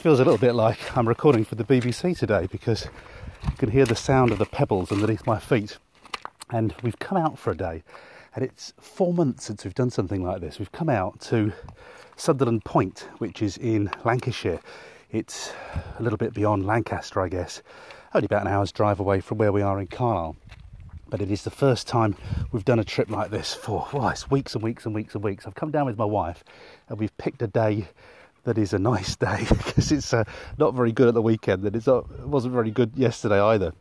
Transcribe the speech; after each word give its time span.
feels 0.00 0.18
a 0.18 0.24
little 0.24 0.38
bit 0.38 0.54
like 0.54 0.96
I'm 0.96 1.06
recording 1.06 1.44
for 1.44 1.56
the 1.56 1.64
BBC 1.64 2.16
today 2.16 2.48
because 2.50 2.88
you 3.44 3.56
can 3.58 3.70
hear 3.70 3.84
the 3.84 3.94
sound 3.94 4.32
of 4.32 4.38
the 4.38 4.46
pebbles 4.46 4.90
underneath 4.90 5.26
my 5.26 5.38
feet. 5.38 5.76
And 6.48 6.74
we've 6.82 6.98
come 6.98 7.18
out 7.18 7.38
for 7.38 7.50
a 7.50 7.56
day, 7.56 7.82
and 8.34 8.42
it's 8.42 8.72
four 8.80 9.12
months 9.12 9.44
since 9.44 9.62
we've 9.62 9.74
done 9.74 9.90
something 9.90 10.24
like 10.24 10.40
this. 10.40 10.58
We've 10.58 10.72
come 10.72 10.88
out 10.88 11.20
to 11.22 11.52
Sunderland 12.16 12.64
Point, 12.64 13.08
which 13.18 13.42
is 13.42 13.58
in 13.58 13.90
Lancashire. 14.02 14.60
It's 15.10 15.52
a 15.98 16.02
little 16.02 16.16
bit 16.16 16.32
beyond 16.32 16.64
Lancaster, 16.64 17.20
I 17.20 17.28
guess, 17.28 17.60
only 18.14 18.24
about 18.24 18.46
an 18.46 18.48
hour's 18.48 18.72
drive 18.72 19.00
away 19.00 19.20
from 19.20 19.36
where 19.36 19.52
we 19.52 19.60
are 19.60 19.78
in 19.78 19.86
Carlisle. 19.86 20.36
But 21.10 21.20
it 21.20 21.30
is 21.30 21.44
the 21.44 21.50
first 21.50 21.86
time 21.86 22.16
we've 22.52 22.64
done 22.64 22.78
a 22.78 22.84
trip 22.84 23.10
like 23.10 23.30
this 23.30 23.52
for 23.52 23.86
well, 23.92 24.08
it's 24.08 24.30
weeks 24.30 24.54
and 24.54 24.64
weeks 24.64 24.86
and 24.86 24.94
weeks 24.94 25.14
and 25.14 25.22
weeks. 25.22 25.46
I've 25.46 25.56
come 25.56 25.70
down 25.70 25.84
with 25.84 25.98
my 25.98 26.06
wife, 26.06 26.42
and 26.88 26.98
we've 26.98 27.14
picked 27.18 27.42
a 27.42 27.46
day 27.46 27.88
that 28.44 28.58
is 28.58 28.72
a 28.72 28.78
nice 28.78 29.16
day 29.16 29.44
because 29.48 29.92
it's 29.92 30.12
uh, 30.12 30.24
not 30.58 30.74
very 30.74 30.92
good 30.92 31.08
at 31.08 31.14
the 31.14 31.22
weekend 31.22 31.64
and 31.64 31.86
not, 31.86 32.06
it 32.18 32.28
wasn't 32.28 32.54
very 32.54 32.70
good 32.70 32.92
yesterday 32.96 33.40
either. 33.40 33.72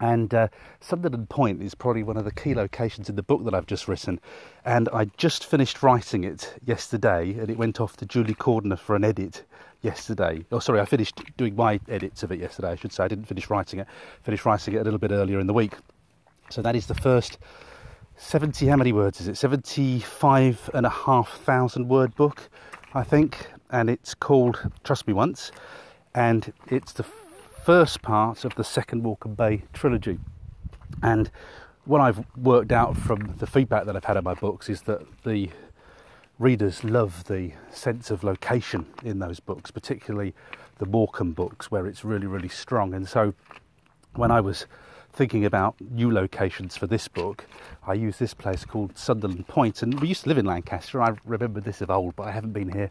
And 0.00 0.32
uh, 0.32 0.48
Sunderland 0.80 1.28
Point 1.28 1.62
is 1.62 1.74
probably 1.74 2.02
one 2.02 2.16
of 2.16 2.24
the 2.24 2.32
key 2.32 2.54
locations 2.54 3.10
in 3.10 3.16
the 3.16 3.22
book 3.22 3.44
that 3.44 3.54
I've 3.54 3.66
just 3.66 3.86
written. 3.86 4.18
And 4.64 4.88
I 4.94 5.04
just 5.18 5.44
finished 5.44 5.82
writing 5.82 6.24
it 6.24 6.54
yesterday, 6.64 7.32
and 7.38 7.50
it 7.50 7.58
went 7.58 7.80
off 7.80 7.98
to 7.98 8.06
Julie 8.06 8.34
Cordner 8.34 8.78
for 8.78 8.96
an 8.96 9.04
edit 9.04 9.44
yesterday. 9.82 10.44
Oh, 10.50 10.58
sorry, 10.58 10.80
I 10.80 10.86
finished 10.86 11.20
doing 11.36 11.54
my 11.54 11.80
edits 11.86 12.22
of 12.22 12.32
it 12.32 12.40
yesterday, 12.40 12.70
I 12.70 12.76
should 12.76 12.92
say. 12.92 13.04
I 13.04 13.08
didn't 13.08 13.26
finish 13.26 13.50
writing 13.50 13.80
it, 13.80 13.86
finished 14.22 14.46
writing 14.46 14.74
it 14.74 14.78
a 14.78 14.84
little 14.84 14.98
bit 14.98 15.10
earlier 15.10 15.38
in 15.38 15.46
the 15.46 15.52
week. 15.52 15.74
So 16.48 16.62
that 16.62 16.74
is 16.74 16.86
the 16.86 16.94
first 16.94 17.38
70, 18.16 18.66
how 18.66 18.76
many 18.76 18.92
words 18.92 19.20
is 19.20 19.28
it? 19.28 19.36
75 19.36 20.70
and 20.72 20.86
a 20.86 20.90
half 20.90 21.38
thousand 21.40 21.88
word 21.88 22.14
book, 22.16 22.48
I 22.94 23.02
think 23.02 23.50
and 23.70 23.88
it's 23.90 24.14
called 24.14 24.70
Trust 24.84 25.06
Me 25.06 25.12
Once, 25.12 25.52
and 26.14 26.52
it's 26.68 26.92
the 26.92 27.04
first 27.64 28.02
part 28.02 28.44
of 28.44 28.54
the 28.54 28.64
second 28.64 29.02
Morecambe 29.02 29.34
Bay 29.34 29.62
trilogy. 29.72 30.18
And 31.02 31.30
what 31.84 32.00
I've 32.00 32.24
worked 32.36 32.72
out 32.72 32.96
from 32.96 33.34
the 33.38 33.46
feedback 33.46 33.84
that 33.86 33.96
I've 33.96 34.04
had 34.04 34.16
on 34.16 34.24
my 34.24 34.34
books 34.34 34.68
is 34.68 34.82
that 34.82 35.02
the 35.24 35.50
readers 36.38 36.82
love 36.84 37.24
the 37.24 37.52
sense 37.70 38.10
of 38.10 38.24
location 38.24 38.86
in 39.04 39.18
those 39.18 39.40
books, 39.40 39.70
particularly 39.70 40.34
the 40.78 40.86
Morecambe 40.86 41.32
books, 41.32 41.70
where 41.70 41.86
it's 41.86 42.04
really, 42.04 42.26
really 42.26 42.48
strong. 42.48 42.94
And 42.94 43.06
so 43.06 43.34
when 44.14 44.30
I 44.30 44.40
was 44.40 44.66
thinking 45.12 45.44
about 45.44 45.74
new 45.80 46.10
locations 46.10 46.76
for 46.76 46.86
this 46.86 47.08
book, 47.08 47.44
I 47.86 47.94
used 47.94 48.18
this 48.18 48.32
place 48.34 48.64
called 48.64 48.96
Sunderland 48.96 49.46
Point. 49.48 49.82
And 49.82 50.00
we 50.00 50.08
used 50.08 50.22
to 50.22 50.28
live 50.28 50.38
in 50.38 50.46
Lancaster. 50.46 51.02
I 51.02 51.14
remember 51.24 51.60
this 51.60 51.80
of 51.82 51.90
old, 51.90 52.16
but 52.16 52.28
I 52.28 52.30
haven't 52.30 52.52
been 52.52 52.72
here 52.72 52.90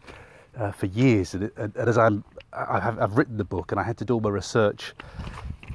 uh, 0.56 0.72
for 0.72 0.86
years. 0.86 1.34
And, 1.34 1.44
it, 1.44 1.52
and, 1.56 1.76
as 1.76 1.98
I'm, 1.98 2.24
have, 2.52 2.98
I've 2.98 3.16
written 3.16 3.36
the 3.36 3.44
book 3.44 3.72
and 3.72 3.80
I 3.80 3.84
had 3.84 3.98
to 3.98 4.04
do 4.04 4.14
all 4.14 4.20
my 4.20 4.30
research 4.30 4.94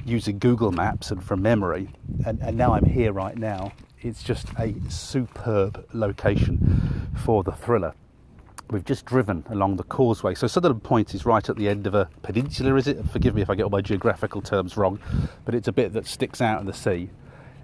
using 0.06 0.38
Google 0.38 0.72
Maps 0.72 1.12
and 1.12 1.24
from 1.24 1.42
memory, 1.42 1.90
and, 2.26 2.40
and 2.42 2.56
now 2.56 2.74
I'm 2.74 2.86
here 2.86 3.12
right 3.12 3.36
now. 3.36 3.72
It's 4.02 4.22
just 4.22 4.48
a 4.60 4.76
superb 4.88 5.84
location 5.94 7.10
for 7.26 7.44
the 7.44 7.52
thriller. 7.52 7.96
We've 8.70 8.86
just 8.86 9.06
driven 9.06 9.44
along 9.50 9.78
the 9.78 9.84
causeway. 9.84 10.36
So 10.36 10.48
Sunderland 10.48 10.84
Point 10.84 11.16
is 11.16 11.26
right 11.26 11.48
at 11.48 11.56
the 11.56 11.68
end 11.68 11.88
of 11.88 11.96
a 11.96 12.08
peninsula, 12.22 12.76
is 12.76 12.88
it? 12.88 13.04
Forgive 13.10 13.34
me 13.34 13.42
if 13.42 13.50
I 13.50 13.56
get 13.56 13.64
all 13.64 13.70
my 13.70 13.82
geographical 13.82 14.42
terms 14.42 14.78
wrong, 14.78 15.00
but 15.44 15.56
it's 15.56 15.68
a 15.68 15.72
bit 15.72 15.94
that 15.94 16.06
sticks 16.06 16.40
out 16.40 16.60
in 16.62 16.68
the 16.68 16.74
sea. 16.74 17.10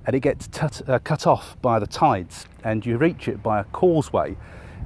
And 0.07 0.15
it 0.15 0.21
gets 0.21 0.47
tut, 0.47 0.87
uh, 0.89 0.97
cut 0.99 1.27
off 1.27 1.61
by 1.61 1.77
the 1.77 1.85
tides, 1.85 2.47
and 2.63 2.83
you 2.83 2.97
reach 2.97 3.27
it 3.27 3.43
by 3.43 3.59
a 3.59 3.63
causeway 3.65 4.35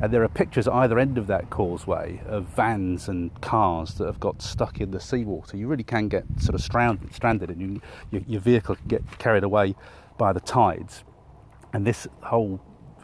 and 0.02 0.12
there 0.12 0.24
are 0.24 0.28
pictures 0.28 0.68
at 0.68 0.74
either 0.74 1.00
end 1.00 1.18
of 1.18 1.28
that 1.28 1.50
causeway 1.50 2.22
of 2.26 2.46
vans 2.46 3.08
and 3.08 3.40
cars 3.42 3.94
that 3.96 4.06
have 4.06 4.20
got 4.20 4.42
stuck 4.42 4.82
in 4.82 4.92
the 4.92 5.00
seawater. 5.00 5.56
You 5.56 5.68
really 5.68 5.84
can 5.84 6.10
get 6.10 6.26
sort 6.38 6.56
of 6.56 6.62
stranded, 6.62 7.14
stranded 7.14 7.50
and 7.50 7.62
you, 7.62 7.82
your, 8.12 8.22
your 8.28 8.42
vehicle 8.42 8.76
can 8.76 8.88
get 8.88 9.20
carried 9.20 9.44
away 9.44 9.76
by 10.18 10.34
the 10.34 10.42
tides. 10.42 11.04
And 11.74 11.88
this 11.88 12.08
whole 12.22 12.60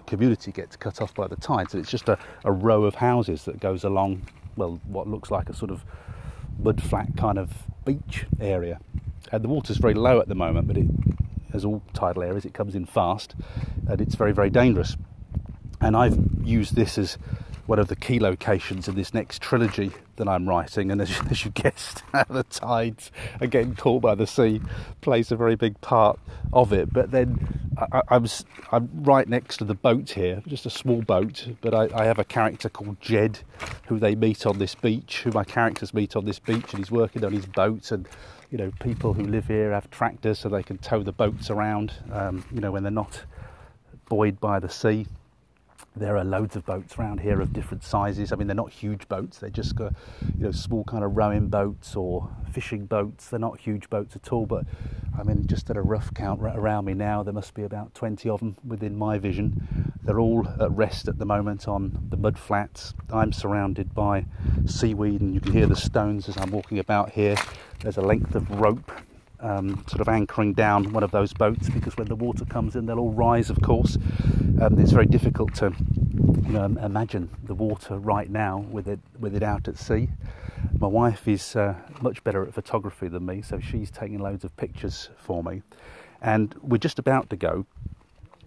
community 0.06 0.52
gets 0.52 0.76
cut 0.76 1.02
off 1.02 1.14
by 1.16 1.28
the 1.28 1.38
tides. 1.38 1.72
So 1.72 1.78
it's 1.78 1.90
just 1.90 2.10
a, 2.10 2.18
a 2.44 2.52
row 2.52 2.84
of 2.84 2.96
houses 2.96 3.46
that 3.46 3.60
goes 3.60 3.86
along, 3.86 4.28
well, 4.58 4.82
what 4.86 5.08
looks 5.08 5.32
like 5.32 5.50
a 5.50 5.54
sort 5.54 5.72
of 5.72 5.86
mud 6.60 6.84
flat 6.84 7.16
kind 7.16 7.40
of 7.40 7.52
beach 7.86 8.26
area. 8.40 8.80
And 9.32 9.44
the 9.44 9.48
water's 9.48 9.78
very 9.78 9.94
low 9.94 10.20
at 10.20 10.28
the 10.28 10.36
moment, 10.36 10.68
but 10.68 10.78
it, 10.78 10.88
as 11.54 11.64
all 11.64 11.82
tidal 11.94 12.24
areas, 12.24 12.44
it 12.44 12.54
comes 12.54 12.76
in 12.76 12.86
fast 12.86 13.34
and 13.88 14.02
it's 14.02 14.16
very, 14.16 14.34
very 14.34 14.50
dangerous 14.50 14.98
and 15.82 15.96
I've 15.96 16.18
used 16.44 16.76
this 16.76 16.98
as 16.98 17.18
one 17.66 17.80
of 17.80 17.88
the 17.88 17.96
key 17.96 18.20
locations 18.20 18.88
in 18.88 18.96
this 18.96 19.14
next 19.14 19.42
trilogy 19.42 19.92
that 20.18 20.28
I'm 20.28 20.48
writing. 20.48 20.92
And 20.92 21.02
as, 21.02 21.10
as 21.30 21.46
you 21.46 21.52
guessed, 21.52 22.04
the 22.30 22.44
tides 22.44 23.12
getting 23.50 23.76
caught 23.76 24.02
by 24.02 24.16
the 24.16 24.28
sea 24.28 24.62
plays 25.02 25.32
a 25.32 25.36
very 25.36 25.56
big 25.56 25.80
part 25.82 26.20
of 26.54 26.74
it. 26.74 26.92
But 26.92 27.12
then 27.12 27.72
I, 27.78 28.02
I 28.10 28.18
was 28.18 28.46
I'm 28.72 28.90
right 28.94 29.28
next 29.28 29.58
to 29.58 29.64
the 29.64 29.74
boat 29.74 30.12
here, 30.12 30.44
just 30.48 30.66
a 30.66 30.70
small 30.70 31.02
boat. 31.02 31.48
But 31.62 31.74
I, 31.74 31.90
I, 32.02 32.06
have 32.06 32.20
a 32.20 32.24
character 32.24 32.70
called 32.70 33.00
Jed, 33.00 33.40
who 33.88 34.00
they 34.00 34.16
meet 34.16 34.46
on 34.46 34.60
this 34.60 34.76
beach, 34.76 35.22
who 35.24 35.32
my 35.32 35.44
characters 35.44 35.94
meet 35.94 36.16
on 36.16 36.26
this 36.26 36.40
beach, 36.40 36.74
and 36.74 36.80
he's 36.80 36.92
working 36.92 37.24
on 37.24 37.32
his 37.32 37.46
boat. 37.46 37.92
And 37.92 38.08
you 38.50 38.58
know, 38.58 38.72
people 38.82 39.14
who 39.14 39.24
live 39.24 39.48
here 39.48 39.72
have 39.72 39.90
tractors 39.92 40.40
so 40.40 40.50
they 40.50 40.64
can 40.64 40.78
tow 40.78 41.04
the 41.04 41.14
boats 41.14 41.50
around. 41.50 41.94
Um, 42.12 42.44
you 42.52 42.60
know, 42.60 42.72
when 42.72 42.84
they're 42.84 42.92
not 42.92 43.24
buoyed 44.10 44.42
by 44.42 44.60
the 44.60 44.70
sea. 44.70 45.08
There 45.96 46.16
are 46.16 46.24
loads 46.24 46.56
of 46.56 46.66
boats 46.66 46.98
around 46.98 47.20
here 47.20 47.42
of 47.42 47.52
different 47.52 47.84
sizes. 47.84 48.32
I 48.32 48.38
mean, 48.38 48.48
they're 48.48 48.56
not 48.56 48.72
huge 48.72 49.10
boats. 49.10 49.40
They're 49.40 49.50
just, 49.50 49.80
uh, 49.80 49.90
you 50.38 50.46
know, 50.46 50.52
small 50.52 50.86
kind 50.86 51.04
of 51.04 51.18
rowing 51.18 51.50
boats 51.50 51.98
or 51.98 52.30
fishing 52.50 52.86
boats. 52.86 53.28
They're 53.28 53.40
not 53.40 53.60
huge 53.60 53.90
boats 53.90 54.16
at 54.16 54.32
all. 54.32 54.46
But 54.46 54.66
I 55.18 55.24
mean, 55.24 55.46
just 55.48 55.70
at 55.70 55.76
a 55.76 55.82
rough 55.82 56.14
count 56.14 56.40
around 56.42 56.86
me 56.86 56.94
now, 56.94 57.24
there 57.24 57.34
must 57.34 57.54
be 57.54 57.64
about 57.64 57.94
20 57.94 58.30
of 58.30 58.40
them 58.40 58.56
within 58.66 58.96
my 58.96 59.18
vision. 59.18 59.92
They're 60.02 60.20
all 60.20 60.48
at 60.62 60.72
rest 60.72 61.10
at 61.10 61.20
the 61.20 61.26
moment 61.26 61.68
on 61.68 62.08
the 62.10 62.18
mud 62.18 62.40
flats. 62.40 62.94
I'm 63.12 63.34
surrounded 63.34 63.94
by 63.94 64.26
seaweed, 64.66 65.20
and 65.20 65.34
you 65.34 65.42
can 65.42 65.52
hear 65.52 65.68
the 65.68 65.76
stones 65.76 66.30
as 66.30 66.38
I'm 66.38 66.52
walking 66.52 66.80
about 66.80 67.12
here. 67.12 67.36
There's 67.82 67.98
a 67.98 68.02
length 68.02 68.34
of 68.34 68.50
rope 68.50 68.92
um, 69.42 69.84
sort 69.88 70.02
of 70.02 70.08
anchoring 70.08 70.54
down 70.54 70.94
one 70.94 71.04
of 71.04 71.12
those 71.12 71.34
boats 71.34 71.70
because 71.70 71.98
when 71.98 72.08
the 72.08 72.16
water 72.16 72.46
comes 72.46 72.76
in, 72.76 72.86
they'll 72.86 73.00
all 73.00 73.14
rise, 73.14 73.50
of 73.50 73.62
course. 73.62 73.98
Um, 74.62 74.80
it's 74.80 74.92
very 74.92 75.06
difficult 75.06 75.56
to 75.56 75.74
you 76.46 76.52
know, 76.54 76.66
imagine 76.66 77.30
the 77.44 77.56
water 77.56 77.98
right 77.98 78.30
now 78.30 78.60
with 78.70 78.88
it, 78.88 79.00
with 79.20 79.36
it 79.36 79.44
out 79.44 79.68
at 79.68 79.78
sea. 79.78 80.10
My 80.80 80.88
wife 80.88 81.28
is 81.28 81.56
uh, 81.56 81.76
much 82.02 82.24
better 82.24 82.44
at 82.44 82.54
photography 82.54 83.08
than 83.08 83.26
me, 83.26 83.42
so 83.42 83.60
she's 83.60 83.90
taking 83.90 84.20
loads 84.20 84.44
of 84.44 84.56
pictures 84.58 85.10
for 85.18 85.44
me. 85.44 85.64
And 86.22 86.54
we're 86.62 86.78
just 86.78 87.00
about 87.00 87.30
to 87.32 87.36
go 87.36 87.66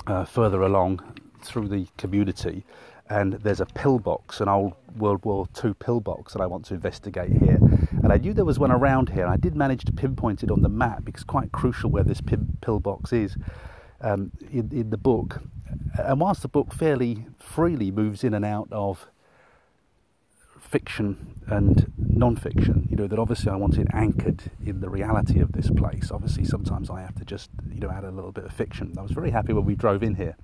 uh, 0.07 0.25
further 0.25 0.63
along 0.63 1.01
through 1.43 1.69
the 1.69 1.87
community 1.99 2.65
and 3.09 3.35
there's 3.35 3.61
a 3.61 3.67
pillbox, 3.67 4.41
an 4.41 4.49
old 4.49 4.75
World 4.97 5.25
War 5.25 5.47
II 5.63 5.75
pillbox 5.75 6.33
that 6.33 6.41
I 6.41 6.47
want 6.47 6.65
to 6.67 6.75
investigate 6.75 7.31
here. 7.31 7.59
And 8.03 8.13
I 8.13 8.17
knew 8.17 8.33
there 8.33 8.45
was 8.45 8.59
one 8.59 8.71
around 8.71 9.11
here. 9.11 9.27
I 9.27 9.37
did 9.37 9.57
manage 9.57 9.85
to 9.85 9.93
pinpoint 9.93 10.43
it 10.43 10.51
on 10.51 10.63
the 10.63 10.69
map 10.69 11.05
because 11.05 11.23
it's 11.23 11.31
quite 11.31 11.53
crucial 11.53 11.91
where 11.91 12.05
this 12.05 12.21
pillbox 12.61 13.13
is 13.13 13.37
um, 14.01 14.33
in, 14.51 14.71
in 14.73 14.91
the 14.91 14.97
book. 14.97 15.43
And 15.99 16.21
whilst 16.21 16.43
the 16.43 16.49
book 16.49 16.73
fairly 16.73 17.27
freely 17.39 17.91
moves 17.91 18.25
in 18.25 18.35
and 18.35 18.45
out 18.45 18.69
of 18.71 19.07
fiction 20.59 21.41
and 21.47 21.93
non-fiction, 21.99 22.89
you 22.91 22.97
know, 22.97 23.07
that 23.07 23.19
obviously 23.19 23.51
I 23.51 23.57
want 23.57 23.77
it 23.79 23.89
anchored 23.93 24.51
in 24.65 24.81
the 24.81 24.89
reality 24.89 25.41
of 25.41 25.53
this 25.53 25.71
place. 25.71 26.11
Obviously, 26.11 26.45
sometimes 26.45 26.89
I 26.91 27.03
have 27.03 27.15
to 27.17 27.25
just, 27.25 27.51
you 27.73 27.81
know, 27.81 27.91
add 27.91 28.05
a 28.05 28.11
little 28.11 28.33
bit 28.33 28.45
of 28.45 28.53
fiction. 28.53 28.95
I 28.99 29.03
was 29.03 29.13
very 29.13 29.31
happy 29.31 29.53
when 29.53 29.65
we 29.65 29.75
drove 29.75 30.03
in 30.03 30.15
here 30.15 30.37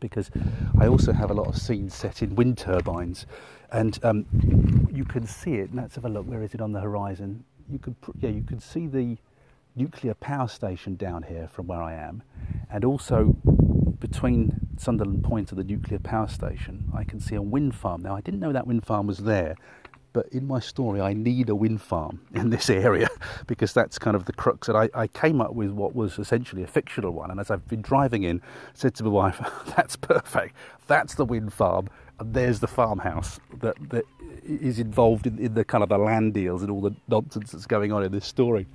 because 0.00 0.30
I 0.78 0.86
also 0.86 1.12
have 1.12 1.30
a 1.30 1.34
lot 1.34 1.46
of 1.46 1.56
scenes 1.56 1.94
set 1.94 2.22
in 2.22 2.34
wind 2.34 2.58
turbines, 2.58 3.26
and 3.72 3.98
um, 4.02 4.88
you 4.92 5.04
can 5.04 5.26
see 5.26 5.54
it. 5.54 5.74
Let's 5.74 5.94
have 5.96 6.04
a 6.04 6.08
look. 6.08 6.26
Where 6.26 6.42
is 6.42 6.54
it 6.54 6.60
on 6.60 6.72
the 6.72 6.80
horizon? 6.80 7.44
You 7.70 7.78
could, 7.78 7.96
yeah, 8.20 8.30
you 8.30 8.42
can 8.42 8.60
see 8.60 8.86
the 8.86 9.16
nuclear 9.74 10.14
power 10.14 10.48
station 10.48 10.96
down 10.96 11.24
here 11.24 11.48
from 11.52 11.66
where 11.66 11.82
I 11.82 11.94
am, 11.94 12.22
and 12.70 12.84
also 12.84 13.36
between 13.98 14.60
Sunderland 14.76 15.24
Point 15.24 15.50
and 15.50 15.58
the 15.58 15.64
nuclear 15.64 15.98
power 15.98 16.28
station, 16.28 16.90
I 16.94 17.04
can 17.04 17.20
see 17.20 17.34
a 17.34 17.42
wind 17.42 17.74
farm. 17.74 18.02
Now, 18.02 18.14
I 18.14 18.20
didn't 18.20 18.40
know 18.40 18.52
that 18.52 18.66
wind 18.66 18.84
farm 18.84 19.06
was 19.06 19.18
there 19.18 19.56
but 20.16 20.28
in 20.32 20.46
my 20.46 20.60
story, 20.60 20.98
I 20.98 21.12
need 21.12 21.50
a 21.50 21.54
wind 21.54 21.82
farm 21.82 22.22
in 22.34 22.48
this 22.48 22.70
area 22.70 23.10
because 23.46 23.74
that's 23.74 23.98
kind 23.98 24.16
of 24.16 24.24
the 24.24 24.32
crux. 24.32 24.66
And 24.66 24.78
I, 24.78 24.88
I, 24.94 25.06
came 25.08 25.42
up 25.42 25.52
with 25.52 25.72
what 25.72 25.94
was 25.94 26.18
essentially 26.18 26.62
a 26.62 26.66
fictional 26.66 27.10
one. 27.10 27.30
And 27.30 27.38
as 27.38 27.50
I've 27.50 27.68
been 27.68 27.82
driving 27.82 28.22
in, 28.22 28.40
said 28.72 28.94
to 28.94 29.04
my 29.04 29.10
wife, 29.10 29.38
"That's 29.76 29.94
perfect. 29.94 30.56
That's 30.86 31.16
the 31.16 31.26
wind 31.26 31.52
farm, 31.52 31.90
and 32.18 32.32
there's 32.32 32.60
the 32.60 32.66
farmhouse 32.66 33.38
that 33.58 33.76
that 33.90 34.06
is 34.42 34.78
involved 34.78 35.26
in, 35.26 35.38
in 35.38 35.52
the 35.52 35.66
kind 35.66 35.82
of 35.82 35.90
the 35.90 35.98
land 35.98 36.32
deals 36.32 36.62
and 36.62 36.70
all 36.70 36.80
the 36.80 36.94
nonsense 37.08 37.52
that's 37.52 37.66
going 37.66 37.92
on 37.92 38.02
in 38.02 38.10
this 38.10 38.24
story." 38.24 38.66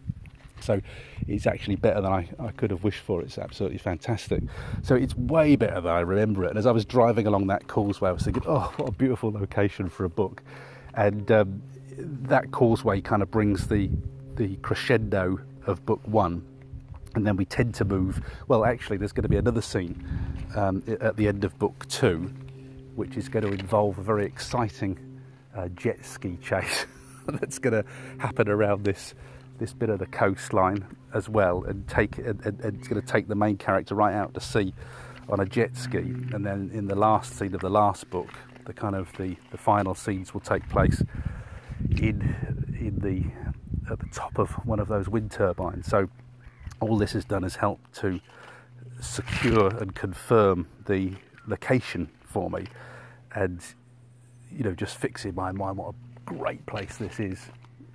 So 0.59 0.79
it's 1.27 1.47
actually 1.47 1.77
better 1.77 2.01
than 2.01 2.11
I, 2.11 2.29
I 2.37 2.51
could 2.51 2.69
have 2.69 2.83
wished 2.83 3.01
for. 3.01 3.23
It's 3.23 3.39
absolutely 3.39 3.79
fantastic. 3.79 4.43
So 4.83 4.93
it's 4.93 5.15
way 5.17 5.55
better 5.55 5.81
than 5.81 5.91
I 5.91 6.01
remember 6.01 6.43
it. 6.43 6.49
And 6.49 6.59
as 6.59 6.67
I 6.67 6.71
was 6.71 6.85
driving 6.85 7.25
along 7.25 7.47
that 7.47 7.67
causeway, 7.67 8.09
I 8.09 8.11
was 8.11 8.21
thinking, 8.21 8.43
oh, 8.45 8.71
what 8.77 8.89
a 8.89 8.91
beautiful 8.91 9.31
location 9.31 9.89
for 9.89 10.03
a 10.03 10.09
book 10.09 10.43
and 10.95 11.31
um, 11.31 11.61
that 11.97 12.51
causeway 12.51 13.01
kind 13.01 13.21
of 13.21 13.31
brings 13.31 13.67
the 13.67 13.89
the 14.35 14.55
crescendo 14.57 15.39
of 15.67 15.85
book 15.85 16.01
one, 16.05 16.43
and 17.15 17.25
then 17.25 17.35
we 17.35 17.45
tend 17.45 17.75
to 17.75 17.85
move. 17.85 18.21
Well, 18.47 18.65
actually, 18.65 18.97
there's 18.97 19.11
going 19.11 19.23
to 19.23 19.29
be 19.29 19.37
another 19.37 19.61
scene 19.61 20.03
um, 20.55 20.83
at 20.87 21.17
the 21.17 21.27
end 21.27 21.43
of 21.43 21.57
book 21.59 21.87
two, 21.87 22.33
which 22.95 23.17
is 23.17 23.29
going 23.29 23.45
to 23.45 23.51
involve 23.51 23.97
a 23.97 24.01
very 24.01 24.25
exciting 24.25 24.97
uh, 25.55 25.67
jet 25.69 26.05
ski 26.05 26.37
chase 26.41 26.85
that's 27.27 27.59
going 27.59 27.83
to 27.83 27.89
happen 28.19 28.49
around 28.49 28.83
this 28.83 29.13
this 29.59 29.73
bit 29.73 29.89
of 29.89 29.99
the 29.99 30.07
coastline 30.07 30.85
as 31.13 31.29
well, 31.29 31.63
and 31.65 31.87
take 31.87 32.17
and, 32.17 32.43
and 32.45 32.59
it's 32.63 32.87
going 32.87 33.01
to 33.01 33.07
take 33.07 33.27
the 33.27 33.35
main 33.35 33.57
character 33.57 33.93
right 33.93 34.15
out 34.15 34.33
to 34.33 34.39
sea 34.39 34.73
on 35.29 35.39
a 35.39 35.45
jet 35.45 35.75
ski, 35.77 35.99
and 35.99 36.45
then 36.45 36.71
in 36.73 36.87
the 36.87 36.95
last 36.95 37.37
scene 37.37 37.53
of 37.53 37.61
the 37.61 37.69
last 37.69 38.09
book, 38.09 38.29
the 38.65 38.73
kind 38.73 38.95
of 38.95 39.11
the, 39.17 39.35
the 39.51 39.57
final 39.57 39.95
scenes 39.95 40.33
will 40.33 40.41
take 40.41 40.67
place 40.69 41.03
in 41.89 42.35
in 42.79 42.99
the 42.99 43.91
at 43.91 43.99
the 43.99 44.07
top 44.07 44.37
of 44.37 44.51
one 44.65 44.79
of 44.79 44.87
those 44.87 45.09
wind 45.09 45.31
turbines. 45.31 45.87
So 45.87 46.07
all 46.79 46.97
this 46.97 47.13
has 47.13 47.25
done 47.25 47.43
is 47.43 47.55
help 47.57 47.79
to 47.95 48.19
secure 48.99 49.67
and 49.77 49.93
confirm 49.95 50.67
the 50.85 51.13
location 51.47 52.09
for 52.23 52.49
me, 52.49 52.65
and 53.33 53.61
you 54.51 54.63
know 54.63 54.73
just 54.73 54.97
fix 54.97 55.25
in 55.25 55.35
my 55.35 55.51
mind 55.51 55.77
what 55.77 55.93
a 55.93 56.19
great 56.25 56.65
place 56.65 56.97
this 56.97 57.19
is 57.19 57.47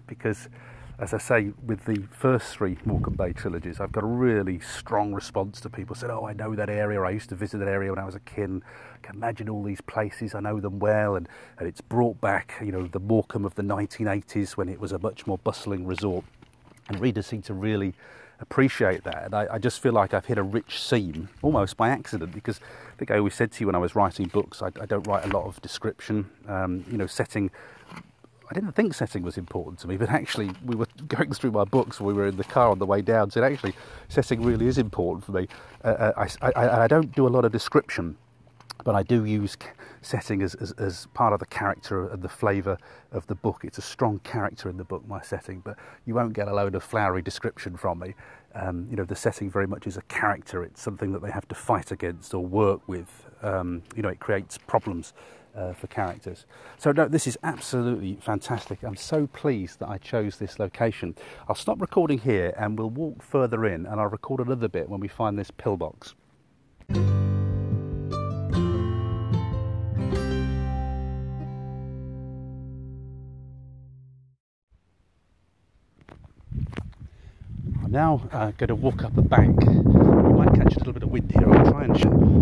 because 0.07 0.49
as 0.99 1.13
I 1.13 1.19
say, 1.19 1.53
with 1.67 1.85
the 1.85 2.05
first 2.11 2.57
three 2.57 2.79
Morecambe 2.87 3.15
Bay 3.15 3.33
trilogies, 3.33 3.81
I've 3.81 3.93
got 3.93 4.03
a 4.03 4.07
really 4.07 4.61
strong 4.61 5.13
response 5.13 5.61
to 5.61 5.71
people 5.71 5.95
said, 5.95 6.11
"Oh, 6.11 6.27
I 6.27 6.33
know 6.33 6.55
that 6.55 6.71
area. 6.71 7.03
I 7.03 7.11
used 7.11 7.29
to 7.29 7.35
visit 7.35 7.59
that 7.59 7.69
area 7.69 7.91
when 7.91 7.99
I 7.99 8.05
was 8.07 8.15
a 8.15 8.21
kid. 8.21 8.63
I 8.95 8.99
can 9.07 9.17
imagine 9.17 9.51
all 9.51 9.63
these 9.63 9.83
places. 9.83 10.35
I 10.35 10.41
know 10.41 10.59
them 10.59 10.79
well." 10.79 11.17
And, 11.17 11.29
and 11.59 11.69
it's 11.69 11.83
brought 11.83 12.21
back, 12.23 12.55
you 12.65 12.73
know, 12.73 12.87
the 12.87 12.99
Morecambe 12.99 13.45
of 13.45 13.57
the 13.57 13.63
1980s 13.63 14.53
when 14.53 14.71
it 14.71 14.81
was 14.81 14.93
a 14.93 14.99
much 14.99 15.27
more 15.27 15.37
bustling 15.39 15.87
resort. 15.87 16.25
And 16.89 16.99
readers 16.99 17.27
seem 17.27 17.43
to 17.43 17.55
really 17.55 17.95
appreciate 18.41 19.05
that. 19.05 19.25
And 19.25 19.35
I, 19.35 19.47
I 19.53 19.59
just 19.59 19.81
feel 19.81 19.93
like 19.93 20.15
I've 20.15 20.27
hit 20.27 20.39
a 20.39 20.43
rich 20.43 20.81
seam 20.83 21.29
almost 21.43 21.77
by 21.77 21.91
accident 21.91 22.33
because 22.33 22.61
I 22.95 22.97
think 22.97 23.11
I 23.11 23.19
always 23.19 23.35
said 23.35 23.53
to 23.53 23.61
you 23.61 23.67
when 23.67 23.75
I 23.75 23.79
was 23.79 23.95
writing 23.95 24.29
books, 24.29 24.63
I, 24.63 24.69
I 24.81 24.87
don't 24.87 25.07
write 25.07 25.25
a 25.25 25.29
lot 25.29 25.47
of 25.47 25.61
description. 25.61 26.31
Um, 26.49 26.85
you 26.91 26.97
know, 26.97 27.07
setting 27.07 27.51
I 28.49 28.55
didn't 28.55 28.73
think 28.73 28.95
setting 28.95 29.23
was 29.23 29.37
important 29.37 29.79
to 29.81 29.89
me, 29.89 29.97
but 29.97 30.09
actually, 30.09 30.51
we 30.65 30.77
were 30.77 30.87
going 31.09 31.33
through 31.33 31.53
my 31.53 31.65
books. 31.65 32.01
We 32.01 32.13
were 32.13 32.27
in 32.27 32.37
the 32.37 32.45
car 32.45 32.71
on 32.71 32.79
the 32.79 32.87
way 32.87 33.03
down, 33.03 33.31
said 33.31 33.45
actually, 33.45 33.75
setting 34.09 34.43
really 34.43 34.67
is 34.67 34.79
important 34.79 35.25
for 35.25 35.33
me. 35.33 35.49
Uh, 35.85 35.89
uh 35.89 36.27
I, 36.43 36.53
I, 36.53 36.83
I, 36.85 36.89
don't 36.89 37.15
do 37.15 37.27
a 37.27 37.31
lot 37.31 37.45
of 37.45 37.53
description, 37.53 38.17
but 38.85 38.95
I 38.95 39.03
do 39.03 39.25
use 39.25 39.57
setting 40.03 40.43
as, 40.43 40.55
as, 40.57 40.73
as 40.73 41.07
part 41.15 41.33
of 41.33 41.41
the 41.41 41.47
character 41.47 42.09
and 42.09 42.23
the 42.23 42.29
flavour 42.29 42.79
of 43.11 43.27
the 43.27 43.35
book. 43.35 43.63
It's 43.65 43.79
a 43.79 43.83
strong 43.83 44.21
character 44.21 44.69
in 44.69 44.77
the 44.77 44.85
book, 44.85 45.07
my 45.09 45.21
setting, 45.23 45.61
but 45.61 45.77
you 46.05 46.15
won't 46.15 46.33
get 46.33 46.47
a 46.47 46.55
load 46.55 46.75
of 46.75 46.85
flowery 46.85 47.23
description 47.23 47.77
from 47.77 47.99
me. 47.99 48.15
Um, 48.55 48.87
you 48.89 48.97
know, 48.97 49.05
the 49.05 49.17
setting 49.17 49.51
very 49.51 49.67
much 49.67 49.87
is 49.87 49.97
a 49.97 50.03
character. 50.03 50.63
It's 50.63 50.81
something 50.81 51.13
that 51.13 51.23
they 51.23 51.31
have 51.31 51.49
to 51.49 51.55
fight 51.55 51.91
against 51.91 52.33
or 52.33 52.45
work 52.45 52.81
with. 52.87 53.27
Um, 53.43 53.83
you 53.95 54.03
know, 54.03 54.09
it 54.09 54.21
creates 54.21 54.57
problems 54.57 55.13
uh, 55.57 55.73
for 55.73 55.87
characters. 55.87 56.47
So 56.79 56.93
no, 56.93 57.09
this 57.09 57.27
is 57.27 57.39
absolutely 57.43 58.19
fantastic. 58.21 58.83
I'm 58.83 58.97
so 58.97 59.27
pleased 59.27 59.79
that 59.81 59.89
I 59.89 59.99
chose 59.99 60.37
this 60.37 60.59
location. 60.59 61.17
I'll 61.49 61.55
stop 61.55 61.81
recording 61.81 62.19
here 62.19 62.55
and 62.57 62.79
we'll 62.79 62.91
walk 62.91 63.23
further 63.23 63.65
in 63.67 63.87
and 63.87 64.01
I'll 64.01 64.09
record 64.09 64.41
another 64.41 64.69
bit 64.69 64.89
when 64.89 65.01
we 65.01 65.09
find 65.09 65.39
this 65.39 65.51
pillbox. 65.51 66.15
I'm 77.87 77.93
now 77.93 78.29
uh, 78.33 78.51
going 78.53 78.69
to 78.69 78.75
walk 78.75 79.05
up 79.05 79.17
a 79.17 79.23
bank. 79.23 79.65
We 79.65 80.33
might 80.33 80.55
catch 80.55 80.75
a 80.75 80.79
little 80.79 80.93
bit 80.93 81.03
of 81.05 81.11
wind 81.11 81.31
here. 81.31 81.49
I'll 81.49 81.71
try 81.71 81.85
and 81.85 81.99
show. 81.99 82.37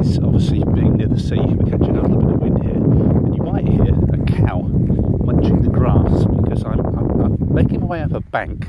It's 0.00 0.18
obviously 0.18 0.64
being 0.64 0.96
near 0.96 1.08
the 1.08 1.20
sea. 1.20 1.36
We're 1.36 1.70
catching 1.70 1.96
a 1.96 2.02
little 2.02 2.20
bit 2.20 2.34
of 2.34 2.40
wind 2.40 2.62
here, 2.62 2.74
and 2.74 3.36
you 3.36 3.42
might 3.42 3.66
hear 3.68 3.94
a 4.14 4.46
cow 4.46 4.62
munching 4.62 5.60
the 5.62 5.68
grass 5.68 6.24
because 6.24 6.64
I'm, 6.64 6.80
I'm, 6.80 7.20
I'm 7.20 7.52
making 7.52 7.80
my 7.80 7.86
way 7.86 8.02
up 8.02 8.12
a 8.12 8.17
bank 8.30 8.68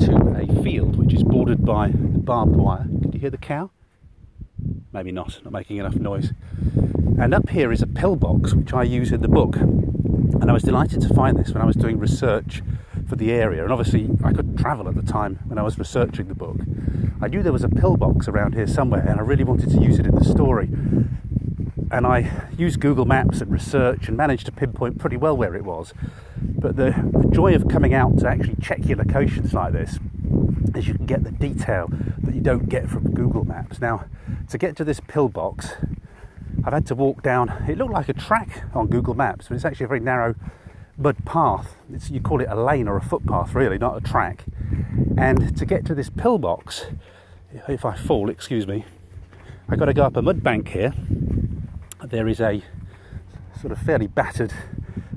to 0.00 0.36
a 0.36 0.62
field 0.62 0.96
which 0.96 1.14
is 1.14 1.22
bordered 1.22 1.64
by 1.64 1.90
barbed 1.90 2.56
wire. 2.56 2.84
Can 3.02 3.12
you 3.12 3.18
hear 3.18 3.30
the 3.30 3.38
cow? 3.38 3.70
Maybe 4.92 5.12
not. 5.12 5.40
Not 5.44 5.52
making 5.52 5.78
enough 5.78 5.96
noise. 5.96 6.32
And 7.18 7.32
up 7.34 7.48
here 7.50 7.72
is 7.72 7.82
a 7.82 7.86
pillbox 7.86 8.52
which 8.52 8.72
I 8.72 8.82
use 8.82 9.12
in 9.12 9.22
the 9.22 9.28
book, 9.28 9.56
and 9.56 10.50
I 10.50 10.52
was 10.52 10.62
delighted 10.62 11.00
to 11.02 11.14
find 11.14 11.38
this 11.38 11.52
when 11.52 11.62
I 11.62 11.66
was 11.66 11.76
doing 11.76 11.98
research 11.98 12.62
for 13.08 13.16
the 13.16 13.32
area. 13.32 13.62
And 13.62 13.72
obviously, 13.72 14.10
I 14.22 14.32
couldn't 14.32 14.56
travel 14.56 14.88
at 14.88 14.94
the 14.94 15.02
time 15.02 15.40
when 15.46 15.58
I 15.58 15.62
was 15.62 15.78
researching 15.78 16.28
the 16.28 16.34
book. 16.34 16.58
I 17.20 17.28
knew 17.28 17.42
there 17.42 17.52
was 17.52 17.64
a 17.64 17.68
pillbox 17.68 18.28
around 18.28 18.54
here 18.54 18.66
somewhere, 18.66 19.00
and 19.00 19.18
I 19.18 19.22
really 19.22 19.44
wanted 19.44 19.70
to 19.70 19.82
use 19.82 19.98
it 19.98 20.06
in 20.06 20.14
the 20.14 20.24
story. 20.24 20.68
And 21.96 22.06
I 22.06 22.30
used 22.58 22.78
Google 22.80 23.06
Maps 23.06 23.40
and 23.40 23.50
research 23.50 24.06
and 24.06 24.18
managed 24.18 24.44
to 24.44 24.52
pinpoint 24.52 24.98
pretty 24.98 25.16
well 25.16 25.34
where 25.34 25.54
it 25.54 25.64
was. 25.64 25.94
But 26.36 26.76
the, 26.76 26.90
the 26.90 27.30
joy 27.32 27.54
of 27.54 27.68
coming 27.68 27.94
out 27.94 28.18
to 28.18 28.28
actually 28.28 28.56
check 28.60 28.84
your 28.84 28.98
locations 28.98 29.54
like 29.54 29.72
this 29.72 29.98
is 30.74 30.86
you 30.86 30.92
can 30.92 31.06
get 31.06 31.24
the 31.24 31.30
detail 31.30 31.88
that 32.18 32.34
you 32.34 32.42
don't 32.42 32.68
get 32.68 32.90
from 32.90 33.14
Google 33.14 33.46
Maps. 33.46 33.80
Now, 33.80 34.04
to 34.50 34.58
get 34.58 34.76
to 34.76 34.84
this 34.84 35.00
pillbox, 35.00 35.70
I've 36.62 36.74
had 36.74 36.84
to 36.88 36.94
walk 36.94 37.22
down. 37.22 37.48
It 37.66 37.78
looked 37.78 37.94
like 37.94 38.10
a 38.10 38.12
track 38.12 38.64
on 38.74 38.88
Google 38.88 39.14
Maps, 39.14 39.48
but 39.48 39.54
it's 39.54 39.64
actually 39.64 39.84
a 39.84 39.88
very 39.88 40.00
narrow 40.00 40.34
mud 40.98 41.24
path. 41.24 41.76
It's, 41.90 42.10
you 42.10 42.20
call 42.20 42.42
it 42.42 42.48
a 42.50 42.62
lane 42.62 42.88
or 42.88 42.98
a 42.98 43.02
footpath, 43.02 43.54
really, 43.54 43.78
not 43.78 43.96
a 43.96 44.02
track. 44.02 44.44
And 45.16 45.56
to 45.56 45.64
get 45.64 45.86
to 45.86 45.94
this 45.94 46.10
pillbox, 46.10 46.88
if 47.68 47.86
I 47.86 47.96
fall, 47.96 48.28
excuse 48.28 48.66
me, 48.66 48.84
I've 49.66 49.78
got 49.78 49.86
to 49.86 49.94
go 49.94 50.02
up 50.02 50.16
a 50.16 50.20
mud 50.20 50.42
bank 50.42 50.68
here. 50.68 50.92
There 52.04 52.28
is 52.28 52.40
a 52.40 52.62
sort 53.58 53.72
of 53.72 53.78
fairly 53.78 54.06
battered 54.06 54.52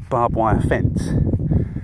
barbed 0.09 0.35
wire 0.35 0.61
fence, 0.61 1.09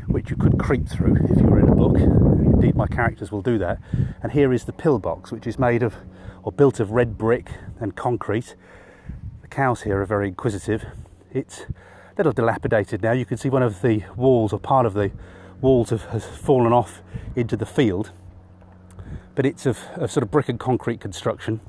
which 0.07 0.29
you 0.29 0.37
could 0.37 0.57
creep 0.57 0.87
through 0.87 1.17
if 1.29 1.37
you 1.37 1.43
were 1.47 1.59
in 1.59 1.67
a 1.67 1.75
book. 1.75 1.97
Indeed, 1.97 2.75
my 2.75 2.87
characters 2.87 3.29
will 3.29 3.41
do 3.41 3.57
that. 3.57 3.79
And 4.23 4.31
here 4.31 4.53
is 4.53 4.63
the 4.63 4.71
pillbox, 4.71 5.31
which 5.31 5.45
is 5.45 5.59
made 5.59 5.83
of 5.83 5.95
or 6.43 6.51
built 6.51 6.79
of 6.79 6.91
red 6.91 7.17
brick 7.17 7.49
and 7.79 7.95
concrete. 7.95 8.55
The 9.41 9.47
cows 9.49 9.81
here 9.81 10.01
are 10.01 10.05
very 10.05 10.29
inquisitive. 10.29 10.85
It's 11.31 11.61
a 11.61 11.73
little 12.17 12.31
dilapidated 12.31 13.03
now. 13.03 13.11
You 13.11 13.25
can 13.25 13.37
see 13.37 13.49
one 13.49 13.63
of 13.63 13.81
the 13.81 14.03
walls 14.15 14.53
or 14.53 14.59
part 14.59 14.85
of 14.85 14.93
the 14.93 15.11
walls 15.59 15.89
have, 15.89 16.05
has 16.05 16.25
fallen 16.25 16.71
off 16.71 17.01
into 17.35 17.57
the 17.57 17.65
field, 17.65 18.11
but 19.35 19.45
it's 19.45 19.65
of, 19.65 19.79
of 19.95 20.09
sort 20.09 20.23
of 20.23 20.31
brick 20.31 20.47
and 20.47 20.59
concrete 20.59 21.01
construction. 21.01 21.59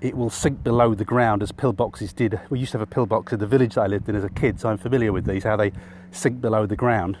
It 0.00 0.16
will 0.16 0.30
sink 0.30 0.62
below 0.62 0.94
the 0.94 1.04
ground 1.04 1.42
as 1.42 1.52
pillboxes 1.52 2.14
did. 2.14 2.38
We 2.50 2.58
used 2.58 2.72
to 2.72 2.78
have 2.78 2.86
a 2.86 2.90
pillbox 2.92 3.32
in 3.32 3.38
the 3.38 3.46
village 3.46 3.74
that 3.74 3.82
I 3.82 3.86
lived 3.86 4.08
in 4.08 4.14
as 4.14 4.24
a 4.24 4.28
kid, 4.28 4.60
so 4.60 4.68
I'm 4.68 4.78
familiar 4.78 5.12
with 5.12 5.24
these, 5.24 5.44
how 5.44 5.56
they 5.56 5.72
sink 6.10 6.40
below 6.40 6.66
the 6.66 6.76
ground. 6.76 7.16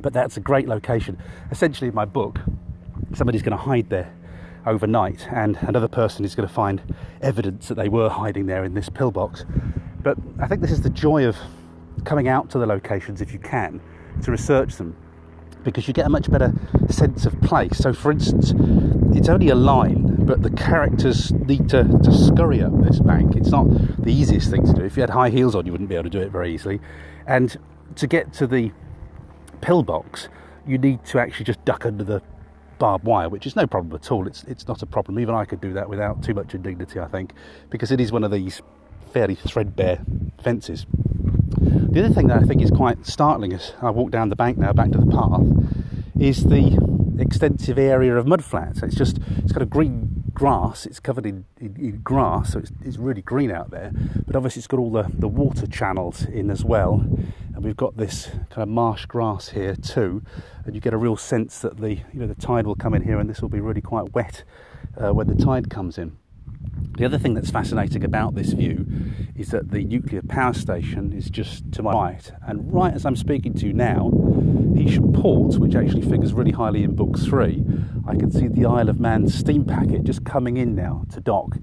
But 0.00 0.12
that's 0.12 0.36
a 0.36 0.40
great 0.40 0.66
location. 0.66 1.18
Essentially, 1.50 1.88
in 1.88 1.94
my 1.94 2.06
book, 2.06 2.38
somebody's 3.12 3.42
going 3.42 3.56
to 3.56 3.62
hide 3.62 3.90
there 3.90 4.10
overnight, 4.66 5.26
and 5.30 5.56
another 5.60 5.88
person 5.88 6.24
is 6.24 6.34
going 6.34 6.48
to 6.48 6.54
find 6.54 6.82
evidence 7.20 7.68
that 7.68 7.74
they 7.74 7.88
were 7.88 8.08
hiding 8.08 8.46
there 8.46 8.64
in 8.64 8.74
this 8.74 8.88
pillbox. 8.88 9.44
But 10.02 10.16
I 10.38 10.46
think 10.46 10.62
this 10.62 10.72
is 10.72 10.80
the 10.80 10.90
joy 10.90 11.26
of 11.26 11.36
coming 12.04 12.28
out 12.28 12.48
to 12.50 12.58
the 12.58 12.66
locations 12.66 13.20
if 13.20 13.32
you 13.32 13.38
can 13.38 13.80
to 14.22 14.30
research 14.30 14.76
them 14.76 14.96
because 15.64 15.86
you 15.86 15.94
get 15.94 16.06
a 16.06 16.08
much 16.08 16.30
better 16.30 16.52
sense 16.88 17.26
of 17.26 17.38
place. 17.42 17.76
So, 17.76 17.92
for 17.92 18.10
instance, 18.10 18.54
it's 19.14 19.28
only 19.28 19.50
a 19.50 19.54
line, 19.54 20.09
but 20.30 20.42
the 20.44 20.50
characters 20.50 21.32
need 21.32 21.68
to, 21.68 21.82
to 21.82 22.12
scurry 22.12 22.62
up 22.62 22.70
this 22.84 23.00
bank. 23.00 23.34
It's 23.34 23.50
not 23.50 23.66
the 24.00 24.12
easiest 24.12 24.48
thing 24.48 24.64
to 24.64 24.72
do. 24.72 24.84
If 24.84 24.96
you 24.96 25.00
had 25.00 25.10
high 25.10 25.28
heels 25.28 25.56
on, 25.56 25.66
you 25.66 25.72
wouldn't 25.72 25.88
be 25.88 25.96
able 25.96 26.04
to 26.04 26.10
do 26.10 26.20
it 26.20 26.30
very 26.30 26.54
easily. 26.54 26.78
And 27.26 27.56
to 27.96 28.06
get 28.06 28.32
to 28.34 28.46
the 28.46 28.70
pillbox, 29.60 30.28
you 30.68 30.78
need 30.78 31.04
to 31.06 31.18
actually 31.18 31.46
just 31.46 31.64
duck 31.64 31.84
under 31.84 32.04
the 32.04 32.22
barbed 32.78 33.04
wire, 33.04 33.28
which 33.28 33.44
is 33.44 33.56
no 33.56 33.66
problem 33.66 33.92
at 33.96 34.12
all. 34.12 34.28
It's 34.28 34.44
it's 34.44 34.68
not 34.68 34.82
a 34.82 34.86
problem. 34.86 35.18
Even 35.18 35.34
I 35.34 35.44
could 35.44 35.60
do 35.60 35.72
that 35.72 35.88
without 35.88 36.22
too 36.22 36.32
much 36.32 36.54
indignity, 36.54 37.00
I 37.00 37.08
think, 37.08 37.32
because 37.68 37.90
it 37.90 38.00
is 38.00 38.12
one 38.12 38.22
of 38.22 38.30
these 38.30 38.62
fairly 39.12 39.34
threadbare 39.34 39.98
fences. 40.40 40.86
The 41.58 42.04
other 42.04 42.14
thing 42.14 42.28
that 42.28 42.40
I 42.40 42.46
think 42.46 42.62
is 42.62 42.70
quite 42.70 43.04
startling 43.04 43.52
as 43.52 43.72
I 43.82 43.90
walk 43.90 44.12
down 44.12 44.28
the 44.28 44.36
bank 44.36 44.58
now 44.58 44.72
back 44.72 44.92
to 44.92 44.98
the 44.98 45.06
path 45.06 45.42
is 46.20 46.44
the 46.44 46.78
extensive 47.18 47.78
area 47.78 48.16
of 48.16 48.26
mudflats. 48.26 48.84
It's 48.84 48.94
just 48.94 49.18
it's 49.38 49.50
got 49.50 49.62
a 49.62 49.66
green 49.66 50.09
grass. 50.40 50.86
It's 50.86 51.00
covered 51.00 51.26
in, 51.26 51.44
in, 51.60 51.76
in 51.76 52.00
grass, 52.00 52.54
so 52.54 52.60
it's, 52.60 52.72
it's, 52.82 52.96
really 52.96 53.20
green 53.20 53.50
out 53.50 53.70
there. 53.70 53.92
But 54.26 54.34
obviously, 54.34 54.60
it's 54.60 54.66
got 54.66 54.80
all 54.80 54.90
the, 54.90 55.04
the 55.12 55.28
water 55.28 55.66
channels 55.66 56.24
in 56.24 56.50
as 56.50 56.64
well, 56.64 57.04
and 57.54 57.62
we've 57.62 57.76
got 57.76 57.98
this 57.98 58.30
kind 58.48 58.62
of 58.62 58.68
marsh 58.68 59.04
grass 59.04 59.50
here 59.50 59.76
too. 59.76 60.22
And 60.64 60.74
you 60.74 60.80
get 60.80 60.94
a 60.94 60.96
real 60.96 61.18
sense 61.18 61.58
that 61.58 61.76
the 61.76 61.96
you 61.96 62.20
know 62.20 62.26
the 62.26 62.34
tide 62.34 62.66
will 62.66 62.74
come 62.74 62.94
in 62.94 63.02
here, 63.02 63.18
and 63.18 63.28
this 63.28 63.42
will 63.42 63.50
be 63.50 63.60
really 63.60 63.82
quite 63.82 64.14
wet 64.14 64.44
uh, 64.96 65.12
when 65.12 65.26
the 65.26 65.34
tide 65.34 65.68
comes 65.68 65.98
in. 65.98 66.16
The 66.96 67.04
other 67.04 67.18
thing 67.18 67.34
that's 67.34 67.50
fascinating 67.50 68.04
about 68.04 68.34
this 68.34 68.52
view 68.52 68.86
is 69.36 69.48
that 69.48 69.70
the 69.70 69.84
nuclear 69.84 70.22
power 70.22 70.52
station 70.52 71.12
is 71.12 71.30
just 71.30 71.72
to 71.72 71.82
my 71.82 71.92
right, 71.92 72.32
and 72.46 72.72
right 72.72 72.92
as 72.92 73.06
I'm 73.06 73.16
speaking 73.16 73.54
to 73.54 73.66
you 73.66 73.72
now, 73.72 74.10
Heysham 74.12 75.14
Port, 75.14 75.56
which 75.56 75.74
actually 75.74 76.02
figures 76.02 76.32
really 76.32 76.52
highly 76.52 76.82
in 76.82 76.94
Book 76.94 77.18
3, 77.18 77.64
I 78.06 78.16
can 78.16 78.30
see 78.30 78.48
the 78.48 78.66
Isle 78.66 78.88
of 78.88 79.00
Man 79.00 79.28
steam 79.28 79.64
packet 79.64 80.04
just 80.04 80.24
coming 80.24 80.56
in 80.56 80.74
now 80.74 81.04
to 81.12 81.20
dock 81.20 81.56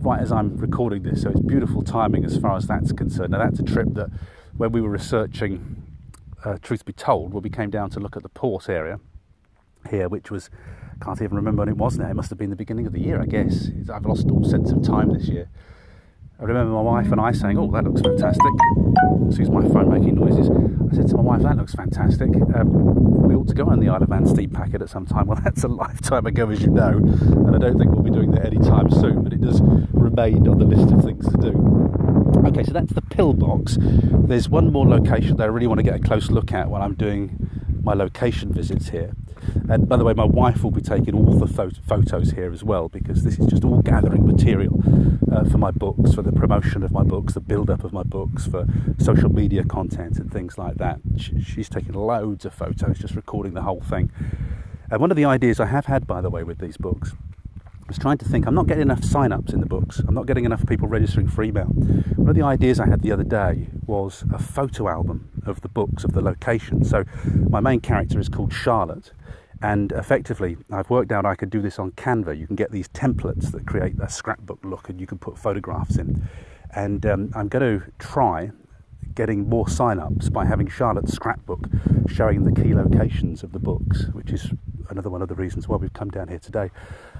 right 0.00 0.20
as 0.20 0.30
I'm 0.30 0.56
recording 0.56 1.02
this, 1.02 1.22
so 1.22 1.30
it's 1.30 1.40
beautiful 1.40 1.82
timing 1.82 2.24
as 2.24 2.36
far 2.36 2.56
as 2.56 2.66
that's 2.66 2.92
concerned. 2.92 3.30
Now, 3.30 3.38
that's 3.38 3.58
a 3.58 3.64
trip 3.64 3.88
that 3.94 4.10
when 4.56 4.72
we 4.72 4.80
were 4.80 4.90
researching, 4.90 5.82
uh, 6.44 6.58
truth 6.62 6.84
be 6.84 6.92
told, 6.92 7.32
when 7.32 7.42
we 7.42 7.50
came 7.50 7.70
down 7.70 7.90
to 7.90 8.00
look 8.00 8.16
at 8.16 8.22
the 8.22 8.28
port 8.28 8.68
area 8.68 9.00
here, 9.90 10.08
which 10.08 10.30
was, 10.30 10.50
can't 11.00 11.20
even 11.22 11.36
remember 11.36 11.60
when 11.60 11.68
it 11.68 11.76
was 11.76 11.98
now, 11.98 12.08
it 12.08 12.14
must 12.14 12.30
have 12.30 12.38
been 12.38 12.50
the 12.50 12.56
beginning 12.56 12.86
of 12.86 12.92
the 12.92 13.00
year, 13.00 13.20
I 13.20 13.26
guess. 13.26 13.70
I've 13.92 14.06
lost 14.06 14.30
all 14.30 14.44
sense 14.44 14.70
of 14.72 14.82
time 14.82 15.12
this 15.12 15.28
year. 15.28 15.48
I 16.40 16.44
remember 16.44 16.72
my 16.72 16.80
wife 16.80 17.10
and 17.10 17.20
I 17.20 17.32
saying, 17.32 17.58
"Oh, 17.58 17.68
that 17.72 17.82
looks 17.82 18.00
fantastic." 18.00 18.52
Excuse 19.26 19.50
my 19.50 19.68
phone 19.68 19.90
making 19.90 20.14
noises. 20.14 20.48
I 20.48 20.94
said 20.94 21.08
to 21.08 21.16
my 21.16 21.22
wife, 21.22 21.42
"That 21.42 21.56
looks 21.56 21.74
fantastic. 21.74 22.30
Um, 22.54 23.22
we 23.22 23.34
ought 23.34 23.48
to 23.48 23.54
go 23.54 23.66
on 23.66 23.80
the 23.80 23.88
Isle 23.88 24.04
of 24.04 24.08
Man 24.08 24.24
steam 24.24 24.50
packet 24.50 24.80
at 24.80 24.88
some 24.88 25.04
time." 25.04 25.26
Well, 25.28 25.40
that's 25.42 25.64
a 25.64 25.68
lifetime 25.68 26.26
ago, 26.26 26.48
as 26.48 26.62
you 26.62 26.70
know, 26.70 26.90
and 26.90 27.56
I 27.56 27.58
don't 27.58 27.76
think 27.76 27.90
we'll 27.90 28.02
be 28.02 28.10
doing 28.10 28.30
that 28.32 28.46
anytime 28.46 28.88
soon. 28.88 29.24
But 29.24 29.32
it 29.32 29.40
does 29.40 29.60
remain 29.92 30.46
on 30.46 30.58
the 30.58 30.64
list 30.64 30.92
of 30.92 31.02
things 31.02 31.28
to 31.28 31.36
do. 31.38 32.44
Okay, 32.46 32.62
so 32.62 32.72
that's 32.72 32.92
the 32.92 33.02
pillbox. 33.02 33.76
There's 33.80 34.48
one 34.48 34.72
more 34.72 34.86
location 34.86 35.36
that 35.38 35.42
I 35.42 35.46
really 35.46 35.66
want 35.66 35.78
to 35.78 35.84
get 35.84 35.96
a 35.96 35.98
close 35.98 36.30
look 36.30 36.52
at 36.52 36.70
while 36.70 36.82
I'm 36.82 36.94
doing 36.94 37.50
my 37.82 37.94
location 37.94 38.52
visits 38.52 38.90
here. 38.90 39.12
And 39.68 39.88
by 39.88 39.96
the 39.96 40.04
way, 40.04 40.14
my 40.14 40.24
wife 40.24 40.62
will 40.62 40.70
be 40.70 40.80
taking 40.80 41.14
all 41.14 41.38
the 41.38 41.46
photos 41.46 42.30
here 42.30 42.52
as 42.52 42.64
well 42.64 42.88
because 42.88 43.24
this 43.24 43.38
is 43.38 43.46
just 43.46 43.64
all 43.64 43.82
gathering 43.82 44.26
material 44.26 44.82
uh, 45.32 45.44
for 45.44 45.58
my 45.58 45.70
books, 45.70 46.14
for 46.14 46.22
the 46.22 46.32
promotion 46.32 46.82
of 46.82 46.92
my 46.92 47.02
books, 47.02 47.34
the 47.34 47.40
build 47.40 47.70
up 47.70 47.84
of 47.84 47.92
my 47.92 48.02
books, 48.02 48.46
for 48.46 48.66
social 48.98 49.28
media 49.28 49.64
content 49.64 50.18
and 50.18 50.32
things 50.32 50.58
like 50.58 50.76
that. 50.76 51.00
She's 51.16 51.68
taking 51.68 51.92
loads 51.92 52.44
of 52.44 52.54
photos, 52.54 52.98
just 52.98 53.14
recording 53.14 53.54
the 53.54 53.62
whole 53.62 53.80
thing. 53.80 54.10
And 54.90 55.00
one 55.00 55.10
of 55.10 55.16
the 55.16 55.24
ideas 55.24 55.60
I 55.60 55.66
have 55.66 55.86
had, 55.86 56.06
by 56.06 56.20
the 56.20 56.30
way, 56.30 56.42
with 56.42 56.58
these 56.58 56.76
books 56.76 57.12
I 57.88 57.92
was 57.92 57.98
trying 57.98 58.18
to 58.18 58.26
think, 58.26 58.46
I'm 58.46 58.54
not 58.54 58.66
getting 58.66 58.82
enough 58.82 59.02
sign 59.02 59.32
ups 59.32 59.54
in 59.54 59.60
the 59.60 59.66
books. 59.66 60.00
I'm 60.00 60.12
not 60.12 60.26
getting 60.26 60.44
enough 60.44 60.66
people 60.66 60.88
registering 60.88 61.26
for 61.26 61.42
email. 61.42 61.64
One 61.64 62.28
of 62.28 62.34
the 62.34 62.42
ideas 62.42 62.78
I 62.78 62.86
had 62.86 63.00
the 63.00 63.10
other 63.12 63.24
day 63.24 63.68
was 63.86 64.24
a 64.30 64.38
photo 64.38 64.90
album 64.90 65.30
of 65.46 65.62
the 65.62 65.70
books, 65.70 66.04
of 66.04 66.12
the 66.12 66.20
location. 66.20 66.84
So 66.84 67.04
my 67.48 67.60
main 67.60 67.80
character 67.80 68.20
is 68.20 68.28
called 68.28 68.52
Charlotte. 68.52 69.12
And 69.60 69.92
effectively, 69.92 70.56
I've 70.70 70.88
worked 70.88 71.10
out 71.10 71.26
I 71.26 71.34
could 71.34 71.50
do 71.50 71.60
this 71.60 71.78
on 71.78 71.92
Canva. 71.92 72.38
You 72.38 72.46
can 72.46 72.56
get 72.56 72.70
these 72.70 72.88
templates 72.88 73.50
that 73.52 73.66
create 73.66 73.94
a 74.00 74.08
scrapbook 74.08 74.60
look 74.64 74.88
and 74.88 75.00
you 75.00 75.06
can 75.06 75.18
put 75.18 75.36
photographs 75.36 75.96
in. 75.96 76.28
And 76.74 77.04
um, 77.06 77.32
I'm 77.34 77.48
going 77.48 77.80
to 77.80 77.92
try 77.98 78.50
getting 79.14 79.48
more 79.48 79.68
sign 79.68 79.98
ups 79.98 80.28
by 80.28 80.44
having 80.44 80.68
Charlotte's 80.68 81.12
scrapbook 81.12 81.66
showing 82.08 82.44
the 82.44 82.62
key 82.62 82.72
locations 82.72 83.42
of 83.42 83.52
the 83.52 83.58
books, 83.58 84.04
which 84.12 84.30
is 84.30 84.52
another 84.90 85.10
one 85.10 85.22
of 85.22 85.28
the 85.28 85.34
reasons 85.34 85.66
why 85.66 85.76
we've 85.76 85.92
come 85.92 86.08
down 86.08 86.28
here 86.28 86.38
today. 86.38 86.70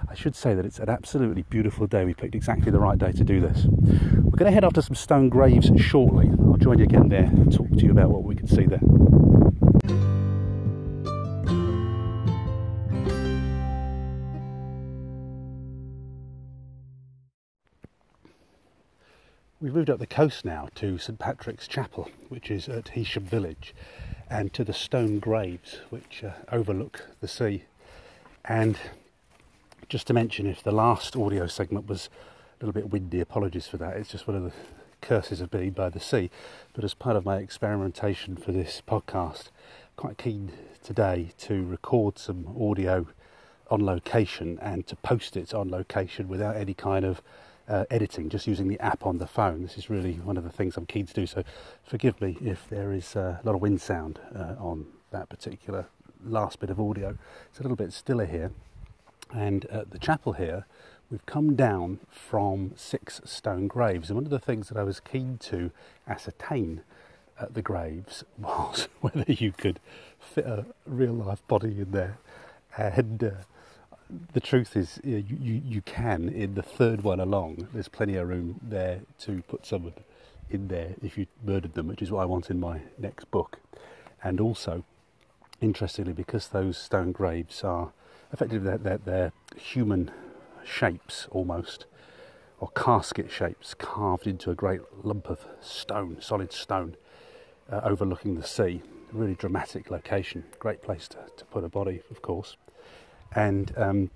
I 0.09 0.15
should 0.15 0.37
say 0.37 0.55
that 0.55 0.65
it's 0.65 0.79
an 0.79 0.89
absolutely 0.89 1.43
beautiful 1.43 1.89
day. 1.89 2.05
We 2.05 2.15
picked 2.15 2.37
exactly 2.37 2.71
the 2.71 2.79
right 2.79 2.99
day 2.99 3.11
to 3.13 3.25
do 3.25 3.41
this. 3.41 3.67
We're 3.67 4.39
going 4.39 4.51
to 4.51 4.53
head 4.53 4.65
off 4.65 4.75
to 4.75 4.83
some 4.83 4.95
stone 4.95 5.29
graves 5.29 5.71
shortly. 5.77 6.31
I'll 6.47 6.57
join 6.57 6.79
you 6.79 6.85
again 6.85 7.09
there 7.09 7.25
and 7.25 7.53
talk 7.53 7.69
to 7.69 7.85
you 7.85 7.91
about 7.91 8.11
what 8.11 8.23
we 8.23 8.37
can 8.37 8.47
see 8.47 8.67
there. 8.67 10.18
We've 19.61 19.75
moved 19.75 19.91
up 19.91 19.99
the 19.99 20.07
coast 20.07 20.45
now 20.45 20.69
to 20.77 20.99
St 20.99 21.19
Patrick's 21.19 21.67
Chapel, 21.67 22.09
which 22.29 22.49
is 22.49 22.69
at 22.69 22.93
Heysham 22.95 23.23
Village, 23.23 23.75
and 24.31 24.53
to 24.53 24.63
the 24.63 24.73
stone 24.73 25.19
graves, 25.19 25.81
which 25.91 26.23
uh, 26.23 26.31
overlook 26.53 27.07
the 27.21 27.27
sea. 27.27 27.65
And 28.45 28.79
just 29.89 30.07
to 30.07 30.15
mention, 30.15 30.47
if 30.47 30.63
the 30.63 30.71
last 30.71 31.17
audio 31.17 31.49
segment 31.49 31.89
was 31.89 32.09
a 32.61 32.65
little 32.65 32.81
bit 32.81 32.93
windy, 32.93 33.19
apologies 33.19 33.67
for 33.67 33.79
that. 33.79 33.97
It's 33.97 34.11
just 34.11 34.29
one 34.29 34.37
of 34.37 34.45
the 34.45 34.53
curses 35.01 35.41
of 35.41 35.51
being 35.51 35.73
by 35.73 35.89
the 35.89 35.99
sea. 35.99 36.31
But 36.73 36.85
as 36.85 36.95
part 36.95 37.17
of 37.17 37.25
my 37.25 37.39
experimentation 37.39 38.37
for 38.37 38.53
this 38.53 38.81
podcast, 38.87 39.49
quite 39.97 40.19
keen 40.19 40.53
today 40.85 41.33
to 41.39 41.67
record 41.67 42.17
some 42.17 42.47
audio 42.57 43.09
on 43.73 43.85
location 43.85 44.57
and 44.63 44.87
to 44.87 44.95
post 44.95 45.37
it 45.37 45.53
on 45.53 45.69
location 45.69 46.29
without 46.29 46.55
any 46.55 46.75
kind 46.75 47.05
of 47.05 47.23
uh, 47.69 47.85
editing, 47.91 48.29
just 48.29 48.47
using 48.47 48.69
the 48.69 48.81
app 48.81 49.05
on 49.05 49.19
the 49.19 49.27
phone. 49.27 49.63
This 49.63 49.77
is 49.77 49.91
really 49.91 50.15
one 50.15 50.37
of 50.37 50.45
the 50.45 50.51
things 50.51 50.77
I'm 50.77 50.87
keen 50.87 51.07
to 51.07 51.15
do. 51.15 51.27
So 51.27 51.45
forgive 51.85 52.21
me 52.21 52.39
if 52.41 52.69
there 52.69 52.93
is 52.93 53.15
uh, 53.15 53.39
a 53.43 53.47
lot 53.47 53.55
of 53.55 53.61
wind 53.61 53.81
sound 53.81 54.19
uh, 54.35 54.55
on 54.59 54.87
that 55.11 55.29
particular 55.29 55.87
last 56.25 56.61
bit 56.61 56.71
of 56.71 56.81
audio. 56.81 57.17
It's 57.51 57.61
a 57.61 57.63
little 57.63 57.77
bit 57.77 57.93
stiller 57.93 58.27
here. 58.27 58.51
And 59.33 59.67
at 59.67 59.91
the 59.91 59.99
chapel 59.99 60.33
here, 60.33 60.65
we've 61.11 61.27
come 61.27 61.55
down 61.55 62.01
from 62.11 62.73
six 62.77 63.21
stone 63.25 63.67
graves. 63.67 64.09
And 64.09 64.17
one 64.17 64.25
of 64.25 64.31
the 64.31 64.39
things 64.39 64.69
that 64.69 64.79
I 64.79 64.83
was 64.83 65.01
keen 65.01 65.39
to 65.43 65.71
ascertain 66.07 66.83
at 67.39 67.55
the 67.55 67.63
graves 67.63 68.25
was 68.39 68.89
whether 69.01 69.31
you 69.31 69.53
could 69.53 69.81
fit 70.19 70.47
a 70.47 70.65
real 70.87 71.13
life 71.13 71.47
body 71.47 71.81
in 71.81 71.91
there. 71.91 72.19
And 72.77 73.23
uh, 73.23 73.31
the 74.33 74.41
truth 74.41 74.77
is, 74.77 75.01
you, 75.05 75.25
you, 75.29 75.63
you 75.65 75.83
can. 75.83 76.29
In 76.29 76.55
the 76.55 76.63
third 76.63 77.03
one 77.03 77.21
along, 77.21 77.69
there's 77.73 77.89
plenty 77.89 78.17
of 78.17 78.29
room 78.29 78.61
there 78.63 79.01
to 79.21 79.43
put 79.43 79.67
someone 79.67 79.95
in 80.51 80.69
there 80.69 80.95
if 81.03 81.19
you 81.19 81.27
murdered 81.45 81.75
them, 81.75 81.89
which 81.89 82.01
is 82.01 82.11
what 82.11 82.23
I 82.23 82.25
want 82.25 82.51
in 82.51 82.59
my 82.59 82.81
next 82.99 83.31
book. 83.31 83.59
And 84.23 84.41
also, 84.41 84.85
interestingly, 85.61 86.13
because 86.13 86.49
those 86.49 86.79
stone 86.79 87.13
graves 87.13 87.63
are 87.63 87.93
effectively 88.33 88.67
they're, 88.67 88.79
they're, 88.79 88.99
they're 88.99 89.33
human 89.57 90.11
shapes 90.65 91.29
almost, 91.31 91.87
or 92.61 92.71
casket 92.75 93.31
shapes 93.31 93.75
carved 93.75 94.27
into 94.27 94.51
a 94.51 94.55
great 94.55 94.81
lump 95.03 95.29
of 95.29 95.47
stone, 95.61 96.17
solid 96.21 96.53
stone, 96.53 96.97
uh, 97.71 97.81
overlooking 97.85 98.35
the 98.35 98.47
sea. 98.47 98.83
Really 99.13 99.35
dramatic 99.35 99.91
location, 99.91 100.45
great 100.59 100.83
place 100.83 101.09
to, 101.09 101.19
to 101.37 101.45
put 101.47 101.65
a 101.65 101.69
body, 101.69 102.03
of 102.11 102.21
course. 102.21 102.57
And 103.35 103.73
um, 103.77 104.11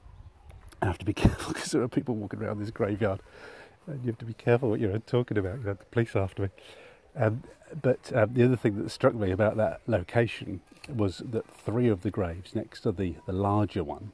I 0.81 0.87
have 0.87 0.99
to 0.99 1.05
be 1.05 1.13
careful 1.15 1.53
because 1.53 1.71
there 1.73 1.83
are 1.83 1.89
people 1.89 2.15
walking 2.15 2.43
around 2.43 2.61
this 2.61 2.71
graveyard, 2.71 3.21
and 3.87 4.01
you 4.03 4.07
have 4.09 4.19
to 4.19 4.25
be 4.25 4.35
careful 4.35 4.71
what 4.71 4.81
you're 4.81 4.99
talking 5.01 5.39
about. 5.39 5.61
You 5.61 5.69
have 5.69 5.79
the 5.79 5.85
police 5.87 6.17
after 6.17 6.43
me. 6.43 6.49
Um, 7.17 7.43
but 7.81 8.13
um, 8.15 8.35
the 8.35 8.45
other 8.45 8.57
thing 8.57 8.83
that 8.83 8.91
struck 8.91 9.15
me 9.15 9.31
about 9.31 9.57
that 9.57 9.81
location 9.87 10.61
was 10.89 11.23
that 11.25 11.49
three 11.49 11.89
of 11.89 12.03
the 12.03 12.11
graves 12.11 12.55
next 12.55 12.81
to 12.81 12.93
the, 12.93 13.15
the 13.27 13.33
larger 13.33 13.85
one 13.85 14.13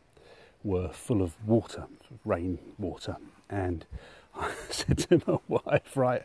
were 0.62 0.88
full 0.88 1.23
of 1.23 1.35
water, 1.47 1.87
rain 2.25 2.59
water. 2.78 3.17
And 3.49 3.85
I 4.35 4.52
said 4.71 4.99
to 4.99 5.23
my 5.26 5.38
wife, 5.49 5.97
right, 5.97 6.23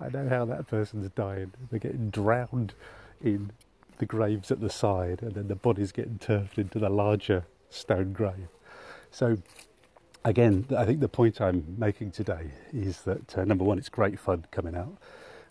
I 0.00 0.08
know 0.08 0.28
how 0.28 0.44
that 0.44 0.66
person's 0.68 1.08
dying. 1.10 1.52
They're 1.70 1.80
getting 1.80 2.10
drowned 2.10 2.74
in 3.22 3.52
the 3.98 4.06
graves 4.06 4.50
at 4.50 4.60
the 4.60 4.70
side, 4.70 5.22
and 5.22 5.34
then 5.34 5.48
the 5.48 5.54
body's 5.54 5.92
getting 5.92 6.18
turfed 6.18 6.58
into 6.58 6.78
the 6.78 6.90
larger 6.90 7.44
stone 7.70 8.12
grave. 8.12 8.48
So, 9.10 9.38
again, 10.24 10.66
I 10.76 10.84
think 10.84 11.00
the 11.00 11.08
point 11.08 11.40
I'm 11.40 11.76
making 11.78 12.12
today 12.12 12.50
is 12.72 13.02
that 13.02 13.38
uh, 13.38 13.44
number 13.44 13.64
one, 13.64 13.78
it's 13.78 13.88
great 13.88 14.18
fun 14.18 14.46
coming 14.50 14.74
out 14.74 14.96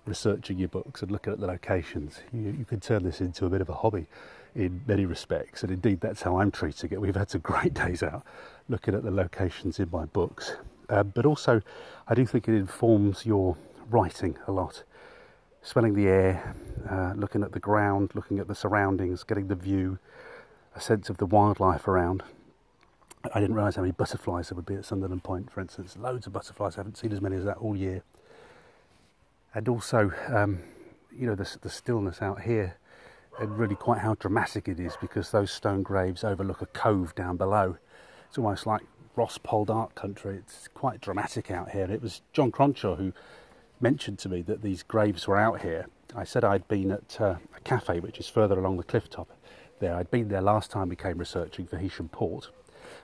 researching 0.06 0.58
your 0.60 0.70
books 0.70 1.02
and 1.02 1.12
looking 1.12 1.34
at 1.34 1.40
the 1.40 1.48
locations. 1.48 2.20
You, 2.32 2.56
you 2.60 2.66
can 2.66 2.80
turn 2.80 3.04
this 3.04 3.22
into 3.22 3.46
a 3.46 3.50
bit 3.50 3.62
of 3.62 3.70
a 3.70 3.74
hobby 3.74 4.08
in 4.56 4.82
many 4.88 5.06
respects, 5.06 5.64
and 5.64 5.72
indeed 5.72 6.00
that's 6.00 6.22
how 6.22 6.40
I'm 6.40 6.52
treating 6.52 6.92
it. 6.92 7.02
We've 7.02 7.16
had 7.16 7.30
some 7.30 7.42
great 7.44 7.74
days 7.74 8.04
out 8.04 8.24
looking 8.70 8.94
at 8.96 9.04
the 9.04 9.12
locations 9.12 9.80
in 9.80 9.90
my 9.92 10.06
books, 10.06 10.56
um, 10.90 11.12
but 11.14 11.26
also 11.26 11.62
I 12.08 12.16
do 12.16 12.26
think 12.26 12.48
it 12.48 12.56
informs 12.56 13.26
your 13.26 13.58
writing 13.90 14.38
a 14.48 14.52
lot. 14.52 14.84
Smelling 15.62 15.96
the 15.96 16.08
air, 16.08 16.56
uh, 16.90 17.14
looking 17.16 17.42
at 17.42 17.52
the 17.52 17.60
ground, 17.60 18.12
looking 18.14 18.38
at 18.38 18.48
the 18.48 18.54
surroundings, 18.54 19.24
getting 19.24 19.48
the 19.48 19.56
view, 19.56 19.98
a 20.76 20.82
sense 20.82 21.10
of 21.10 21.18
the 21.18 21.26
wildlife 21.26 21.88
around. 21.88 22.24
I 23.34 23.40
didn't 23.40 23.56
realise 23.56 23.76
how 23.76 23.82
many 23.82 23.94
butterflies 23.94 24.50
there 24.50 24.56
would 24.56 24.68
be 24.68 24.76
at 24.76 24.86
Sunderland 24.86 25.24
Point, 25.24 25.52
for 25.52 25.62
instance. 25.62 25.98
Loads 25.98 26.28
of 26.28 26.34
butterflies. 26.34 26.76
I 26.76 26.82
haven't 26.82 26.98
seen 26.98 27.12
as 27.12 27.22
many 27.22 27.38
as 27.38 27.46
that 27.46 27.58
all 27.58 27.76
year 27.76 28.04
and 29.56 29.70
also 29.70 30.12
um, 30.28 30.60
you 31.18 31.26
know 31.26 31.34
the, 31.34 31.58
the 31.62 31.70
stillness 31.70 32.22
out 32.22 32.42
here 32.42 32.78
and 33.40 33.58
really 33.58 33.76
quite 33.76 34.00
how 34.00 34.14
dramatic 34.16 34.68
it 34.68 34.80
is 34.80 34.96
because 35.02 35.32
those 35.32 35.50
stone 35.50 35.82
graves 35.82 36.24
overlook 36.24 36.62
a 36.62 36.66
cove 36.68 37.16
down 37.16 37.36
below. 37.36 37.78
It's 38.30 38.38
almost 38.38 38.66
like 38.66 38.82
Ross 39.16 39.38
Poldark 39.38 39.94
country. 39.94 40.38
It's 40.38 40.70
quite 40.70 41.02
dramatic 41.02 41.52
out 41.52 41.72
here. 41.72 41.84
And 41.84 41.92
it 41.92 42.02
was 42.02 42.22
John 42.32 42.50
Cronshaw 42.50 42.98
who 42.98 43.12
mentioned 43.82 44.20
to 44.20 44.30
me 44.30 44.42
that 44.44 44.62
these 44.62 44.84
graves 44.84 45.28
were 45.28 45.36
out 45.36 45.62
here. 45.62 45.88
I 46.16 46.24
said 46.24 46.46
I'd 46.46 46.66
been 46.70 46.92
at 46.92 47.20
uh, 47.20 47.36
a 47.58 47.60
cafe 47.66 48.00
which 48.00 48.20
is 48.20 48.30
further 48.30 48.58
along 48.58 48.78
the 48.78 48.84
cliff 48.84 49.10
top 49.10 49.30
there. 49.80 49.96
I'd 49.96 50.12
been 50.12 50.30
there 50.30 50.42
last 50.42 50.72
time 50.72 50.90
we 50.90 50.96
came 50.96 51.18
researching 51.18 51.68
for 51.68 51.78
Heysham 51.78 52.12
Port. 52.12 52.50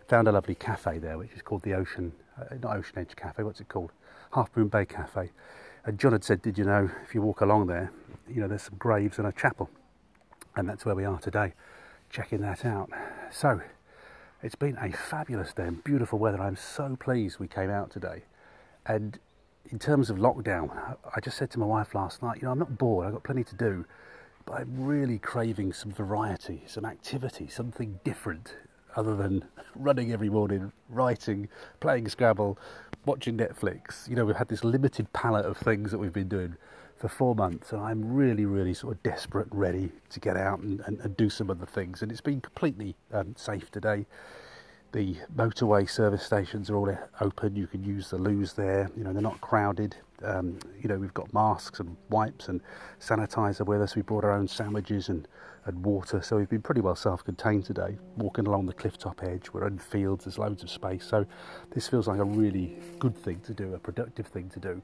Found 0.07 0.27
a 0.27 0.31
lovely 0.31 0.55
cafe 0.55 0.97
there 0.99 1.17
which 1.17 1.31
is 1.33 1.41
called 1.41 1.63
the 1.63 1.73
Ocean, 1.73 2.13
uh, 2.39 2.55
not 2.61 2.77
Ocean 2.77 2.99
Edge 2.99 3.15
Cafe, 3.15 3.43
what's 3.43 3.59
it 3.59 3.67
called? 3.67 3.91
Half 4.33 4.55
Moon 4.55 4.69
Bay 4.69 4.85
Cafe 4.85 5.29
And 5.85 5.99
John 5.99 6.13
had 6.13 6.23
said, 6.23 6.41
Did 6.41 6.57
you 6.57 6.63
know 6.63 6.89
if 7.03 7.13
you 7.13 7.21
walk 7.21 7.41
along 7.41 7.67
there, 7.67 7.91
you 8.29 8.41
know, 8.41 8.47
there's 8.47 8.63
some 8.63 8.77
graves 8.77 9.17
and 9.17 9.27
a 9.27 9.31
chapel? 9.31 9.69
And 10.55 10.67
that's 10.67 10.85
where 10.85 10.95
we 10.95 11.05
are 11.05 11.19
today, 11.19 11.53
checking 12.09 12.41
that 12.41 12.65
out. 12.65 12.89
So 13.31 13.61
it's 14.43 14.55
been 14.55 14.77
a 14.77 14.91
fabulous 14.91 15.53
day 15.53 15.63
and 15.63 15.83
beautiful 15.83 16.19
weather. 16.19 16.41
I'm 16.41 16.55
so 16.55 16.95
pleased 16.99 17.39
we 17.39 17.47
came 17.47 17.69
out 17.69 17.91
today. 17.91 18.23
And 18.85 19.19
in 19.69 19.79
terms 19.79 20.09
of 20.09 20.17
lockdown, 20.17 20.97
I 21.15 21.19
just 21.19 21.37
said 21.37 21.51
to 21.51 21.59
my 21.59 21.65
wife 21.65 21.93
last 21.93 22.21
night, 22.21 22.37
you 22.37 22.43
know, 22.43 22.51
I'm 22.51 22.59
not 22.59 22.77
bored, 22.77 23.07
I've 23.07 23.13
got 23.13 23.23
plenty 23.23 23.43
to 23.43 23.55
do, 23.55 23.85
but 24.45 24.61
I'm 24.61 24.85
really 24.85 25.19
craving 25.19 25.73
some 25.73 25.91
variety, 25.91 26.63
some 26.67 26.85
activity, 26.85 27.47
something 27.47 27.99
different 28.03 28.55
other 28.95 29.15
than 29.15 29.45
running 29.75 30.11
every 30.11 30.29
morning, 30.29 30.71
writing, 30.89 31.47
playing 31.79 32.09
Scrabble, 32.09 32.57
watching 33.05 33.37
Netflix. 33.37 34.07
You 34.09 34.15
know, 34.15 34.25
we've 34.25 34.35
had 34.35 34.49
this 34.49 34.63
limited 34.63 35.11
palette 35.13 35.45
of 35.45 35.57
things 35.57 35.91
that 35.91 35.97
we've 35.97 36.13
been 36.13 36.27
doing 36.29 36.55
for 36.97 37.07
four 37.07 37.33
months, 37.33 37.71
and 37.71 37.81
I'm 37.81 38.13
really, 38.13 38.45
really 38.45 38.73
sort 38.73 38.95
of 38.95 39.03
desperate, 39.03 39.47
ready 39.49 39.91
to 40.09 40.19
get 40.19 40.37
out 40.37 40.59
and, 40.59 40.81
and, 40.85 40.99
and 40.99 41.17
do 41.17 41.29
some 41.29 41.49
other 41.49 41.65
things. 41.65 42.01
And 42.01 42.11
it's 42.11 42.21
been 42.21 42.41
completely 42.41 42.95
um, 43.11 43.35
safe 43.35 43.71
today. 43.71 44.05
The 44.91 45.15
motorway 45.35 45.89
service 45.89 46.23
stations 46.23 46.69
are 46.69 46.75
all 46.75 46.95
open. 47.21 47.55
You 47.55 47.65
can 47.65 47.83
use 47.83 48.09
the 48.09 48.17
loos 48.17 48.53
there. 48.53 48.91
You 48.95 49.03
know, 49.03 49.13
they're 49.13 49.21
not 49.21 49.41
crowded. 49.41 49.95
Um, 50.23 50.59
you 50.79 50.87
know, 50.87 50.97
we've 50.97 51.13
got 51.13 51.33
masks 51.33 51.79
and 51.79 51.97
wipes 52.09 52.47
and 52.47 52.61
sanitizer 52.99 53.65
with 53.65 53.81
us. 53.81 53.95
We 53.95 54.01
brought 54.01 54.23
our 54.23 54.31
own 54.31 54.47
sandwiches 54.47 55.09
and, 55.09 55.27
and 55.65 55.83
water, 55.83 56.21
so 56.21 56.37
we've 56.37 56.49
been 56.49 56.61
pretty 56.61 56.81
well 56.81 56.95
self-contained 56.95 57.65
today. 57.65 57.97
Walking 58.17 58.47
along 58.47 58.65
the 58.65 58.73
cliff 58.73 58.97
top 58.97 59.23
edge, 59.23 59.51
we're 59.51 59.67
in 59.67 59.77
fields. 59.77 60.25
There's 60.25 60.37
loads 60.37 60.63
of 60.63 60.69
space, 60.69 61.05
so 61.05 61.25
this 61.73 61.87
feels 61.87 62.07
like 62.07 62.19
a 62.19 62.25
really 62.25 62.77
good 62.99 63.15
thing 63.15 63.39
to 63.41 63.53
do, 63.53 63.73
a 63.73 63.79
productive 63.79 64.27
thing 64.27 64.49
to 64.49 64.59
do. 64.59 64.81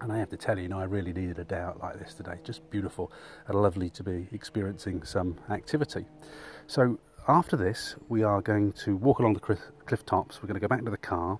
And 0.00 0.10
I 0.10 0.18
have 0.18 0.30
to 0.30 0.36
tell 0.36 0.56
you, 0.56 0.62
you 0.62 0.68
know, 0.70 0.78
I 0.78 0.84
really 0.84 1.12
needed 1.12 1.38
a 1.38 1.44
day 1.44 1.58
out 1.58 1.80
like 1.82 1.98
this 1.98 2.14
today. 2.14 2.38
Just 2.42 2.68
beautiful 2.70 3.12
and 3.48 3.60
lovely 3.60 3.90
to 3.90 4.02
be 4.02 4.28
experiencing 4.32 5.02
some 5.02 5.36
activity. 5.50 6.06
So 6.66 6.98
after 7.28 7.56
this, 7.56 7.96
we 8.08 8.22
are 8.22 8.40
going 8.40 8.72
to 8.72 8.96
walk 8.96 9.18
along 9.18 9.34
the 9.34 9.40
cliff 9.40 10.06
tops. 10.06 10.42
We're 10.42 10.46
going 10.46 10.54
to 10.54 10.60
go 10.60 10.68
back 10.68 10.84
to 10.84 10.90
the 10.90 10.96
car 10.96 11.38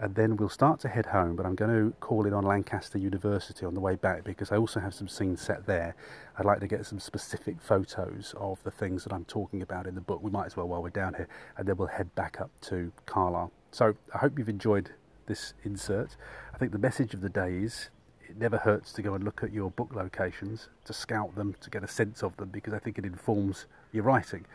and 0.00 0.14
then 0.14 0.36
we'll 0.36 0.48
start 0.48 0.80
to 0.80 0.88
head 0.88 1.06
home. 1.06 1.36
But 1.36 1.44
I'm 1.44 1.54
going 1.54 1.70
to 1.70 1.96
call 2.00 2.26
in 2.26 2.32
on 2.32 2.42
Lancaster 2.44 2.98
University 2.98 3.66
on 3.66 3.74
the 3.74 3.80
way 3.80 3.96
back 3.96 4.24
because 4.24 4.50
I 4.50 4.56
also 4.56 4.80
have 4.80 4.94
some 4.94 5.08
scenes 5.08 5.40
set 5.42 5.66
there. 5.66 5.94
I'd 6.38 6.46
like 6.46 6.60
to 6.60 6.66
get 6.66 6.86
some 6.86 6.98
specific 6.98 7.60
photos 7.60 8.34
of 8.38 8.62
the 8.64 8.70
things 8.70 9.04
that 9.04 9.12
I'm 9.12 9.26
talking 9.26 9.60
about 9.60 9.86
in 9.86 9.94
the 9.94 10.00
book. 10.00 10.22
We 10.22 10.30
might 10.30 10.46
as 10.46 10.56
well 10.56 10.68
while 10.68 10.82
we're 10.82 10.88
down 10.88 11.14
here, 11.14 11.28
and 11.58 11.68
then 11.68 11.76
we'll 11.76 11.88
head 11.88 12.14
back 12.14 12.40
up 12.40 12.50
to 12.62 12.92
Carlisle. 13.04 13.52
So 13.72 13.94
I 14.14 14.18
hope 14.18 14.38
you've 14.38 14.48
enjoyed 14.48 14.90
this 15.26 15.52
insert. 15.64 16.16
I 16.54 16.58
think 16.58 16.72
the 16.72 16.78
message 16.78 17.12
of 17.12 17.20
the 17.20 17.28
day 17.28 17.58
is 17.58 17.90
it 18.26 18.38
never 18.38 18.56
hurts 18.56 18.92
to 18.94 19.02
go 19.02 19.14
and 19.14 19.22
look 19.22 19.42
at 19.42 19.52
your 19.52 19.70
book 19.70 19.90
locations, 19.94 20.68
to 20.86 20.92
scout 20.92 21.34
them, 21.34 21.54
to 21.60 21.68
get 21.68 21.84
a 21.84 21.88
sense 21.88 22.22
of 22.22 22.36
them, 22.36 22.48
because 22.48 22.72
I 22.72 22.78
think 22.78 22.96
it 22.96 23.04
informs 23.04 23.66
your 23.92 24.04
writing. 24.04 24.46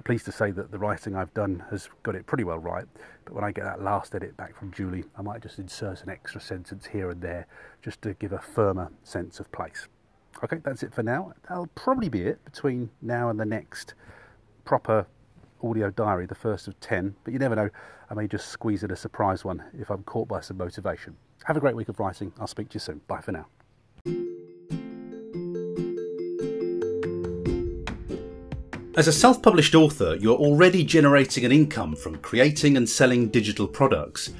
I'm 0.00 0.04
pleased 0.04 0.24
to 0.24 0.32
say 0.32 0.50
that 0.52 0.70
the 0.70 0.78
writing 0.78 1.14
I've 1.14 1.34
done 1.34 1.62
has 1.68 1.90
got 2.04 2.14
it 2.14 2.24
pretty 2.24 2.42
well 2.42 2.58
right, 2.58 2.86
but 3.26 3.34
when 3.34 3.44
I 3.44 3.52
get 3.52 3.64
that 3.64 3.82
last 3.82 4.14
edit 4.14 4.34
back 4.34 4.56
from 4.56 4.72
Julie, 4.72 5.04
I 5.14 5.20
might 5.20 5.42
just 5.42 5.58
insert 5.58 6.02
an 6.02 6.08
extra 6.08 6.40
sentence 6.40 6.86
here 6.86 7.10
and 7.10 7.20
there 7.20 7.46
just 7.82 8.00
to 8.00 8.14
give 8.14 8.32
a 8.32 8.38
firmer 8.38 8.90
sense 9.02 9.40
of 9.40 9.52
place. 9.52 9.88
Okay, 10.42 10.56
that's 10.64 10.82
it 10.82 10.94
for 10.94 11.02
now. 11.02 11.34
That'll 11.46 11.66
probably 11.74 12.08
be 12.08 12.22
it 12.22 12.42
between 12.46 12.88
now 13.02 13.28
and 13.28 13.38
the 13.38 13.44
next 13.44 13.92
proper 14.64 15.06
audio 15.62 15.90
diary, 15.90 16.24
the 16.24 16.34
first 16.34 16.66
of 16.66 16.80
10, 16.80 17.14
but 17.22 17.34
you 17.34 17.38
never 17.38 17.54
know, 17.54 17.68
I 18.08 18.14
may 18.14 18.26
just 18.26 18.48
squeeze 18.48 18.82
in 18.82 18.90
a 18.90 18.96
surprise 18.96 19.44
one 19.44 19.62
if 19.78 19.90
I'm 19.90 20.02
caught 20.04 20.28
by 20.28 20.40
some 20.40 20.56
motivation. 20.56 21.14
Have 21.44 21.58
a 21.58 21.60
great 21.60 21.76
week 21.76 21.90
of 21.90 22.00
writing. 22.00 22.32
I'll 22.40 22.46
speak 22.46 22.70
to 22.70 22.74
you 22.76 22.80
soon. 22.80 23.02
Bye 23.06 23.20
for 23.20 23.32
now. 23.32 23.48
As 29.00 29.08
a 29.08 29.12
self 29.14 29.40
published 29.40 29.74
author, 29.74 30.14
you're 30.20 30.36
already 30.36 30.84
generating 30.84 31.46
an 31.46 31.52
income 31.52 31.96
from 31.96 32.18
creating 32.18 32.76
and 32.76 32.86
selling 32.86 33.30
digital 33.30 33.66
products. 33.66 34.34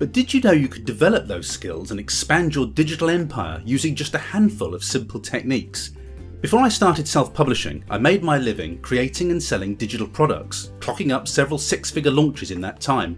But 0.00 0.10
did 0.10 0.34
you 0.34 0.40
know 0.40 0.50
you 0.50 0.66
could 0.66 0.84
develop 0.84 1.28
those 1.28 1.48
skills 1.48 1.92
and 1.92 2.00
expand 2.00 2.52
your 2.52 2.66
digital 2.66 3.08
empire 3.08 3.62
using 3.64 3.94
just 3.94 4.16
a 4.16 4.18
handful 4.18 4.74
of 4.74 4.82
simple 4.82 5.20
techniques? 5.20 5.92
Before 6.40 6.58
I 6.58 6.68
started 6.68 7.06
self 7.06 7.32
publishing, 7.32 7.84
I 7.88 7.98
made 7.98 8.24
my 8.24 8.36
living 8.36 8.82
creating 8.82 9.30
and 9.30 9.40
selling 9.40 9.76
digital 9.76 10.08
products, 10.08 10.72
clocking 10.80 11.14
up 11.14 11.28
several 11.28 11.56
six 11.56 11.88
figure 11.88 12.10
launches 12.10 12.50
in 12.50 12.60
that 12.62 12.80
time. 12.80 13.16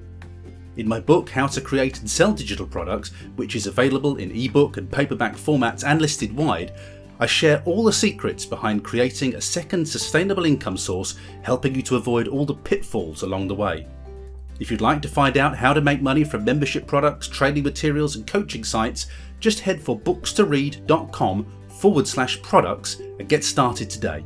In 0.77 0.87
my 0.87 1.01
book, 1.01 1.31
How 1.31 1.47
to 1.47 1.63
Create 1.63 2.01
and 2.01 2.11
Sell 2.11 2.35
Digital 2.35 2.67
Products, 2.67 3.13
which 3.37 3.57
is 3.57 3.67
available 3.67 4.17
in 4.17 4.31
ebook 4.37 4.77
and 4.77 4.93
paperback 4.93 5.37
formats 5.37 5.87
and 5.87 6.03
listed 6.03 6.37
wide, 6.37 6.75
I 7.23 7.27
share 7.27 7.63
all 7.67 7.85
the 7.85 7.93
secrets 7.93 8.45
behind 8.45 8.83
creating 8.83 9.37
a 9.37 9.41
second 9.41 9.87
sustainable 9.87 10.45
income 10.45 10.77
source, 10.77 11.15
helping 11.43 11.73
you 11.73 11.83
to 11.83 11.95
avoid 11.95 12.27
all 12.27 12.45
the 12.45 12.57
pitfalls 12.57 13.23
along 13.23 13.47
the 13.47 13.55
way. 13.55 13.87
If 14.59 14.73
you'd 14.73 14.81
like 14.81 15.01
to 15.03 15.09
find 15.09 15.37
out 15.37 15.57
how 15.57 15.73
to 15.73 15.81
make 15.81 16.03
money 16.03 16.25
from 16.25 16.45
membership 16.45 16.85
products, 16.85 17.29
training 17.29 17.63
materials, 17.63 18.17
and 18.17 18.27
coaching 18.27 18.65
sites, 18.65 19.07
just 19.39 19.61
head 19.61 19.81
for 19.81 19.97
bookstoread.com 19.97 21.47
forward 21.69 22.09
slash 22.09 22.43
products 22.43 22.97
and 23.21 23.29
get 23.29 23.45
started 23.45 23.89
today. 23.89 24.25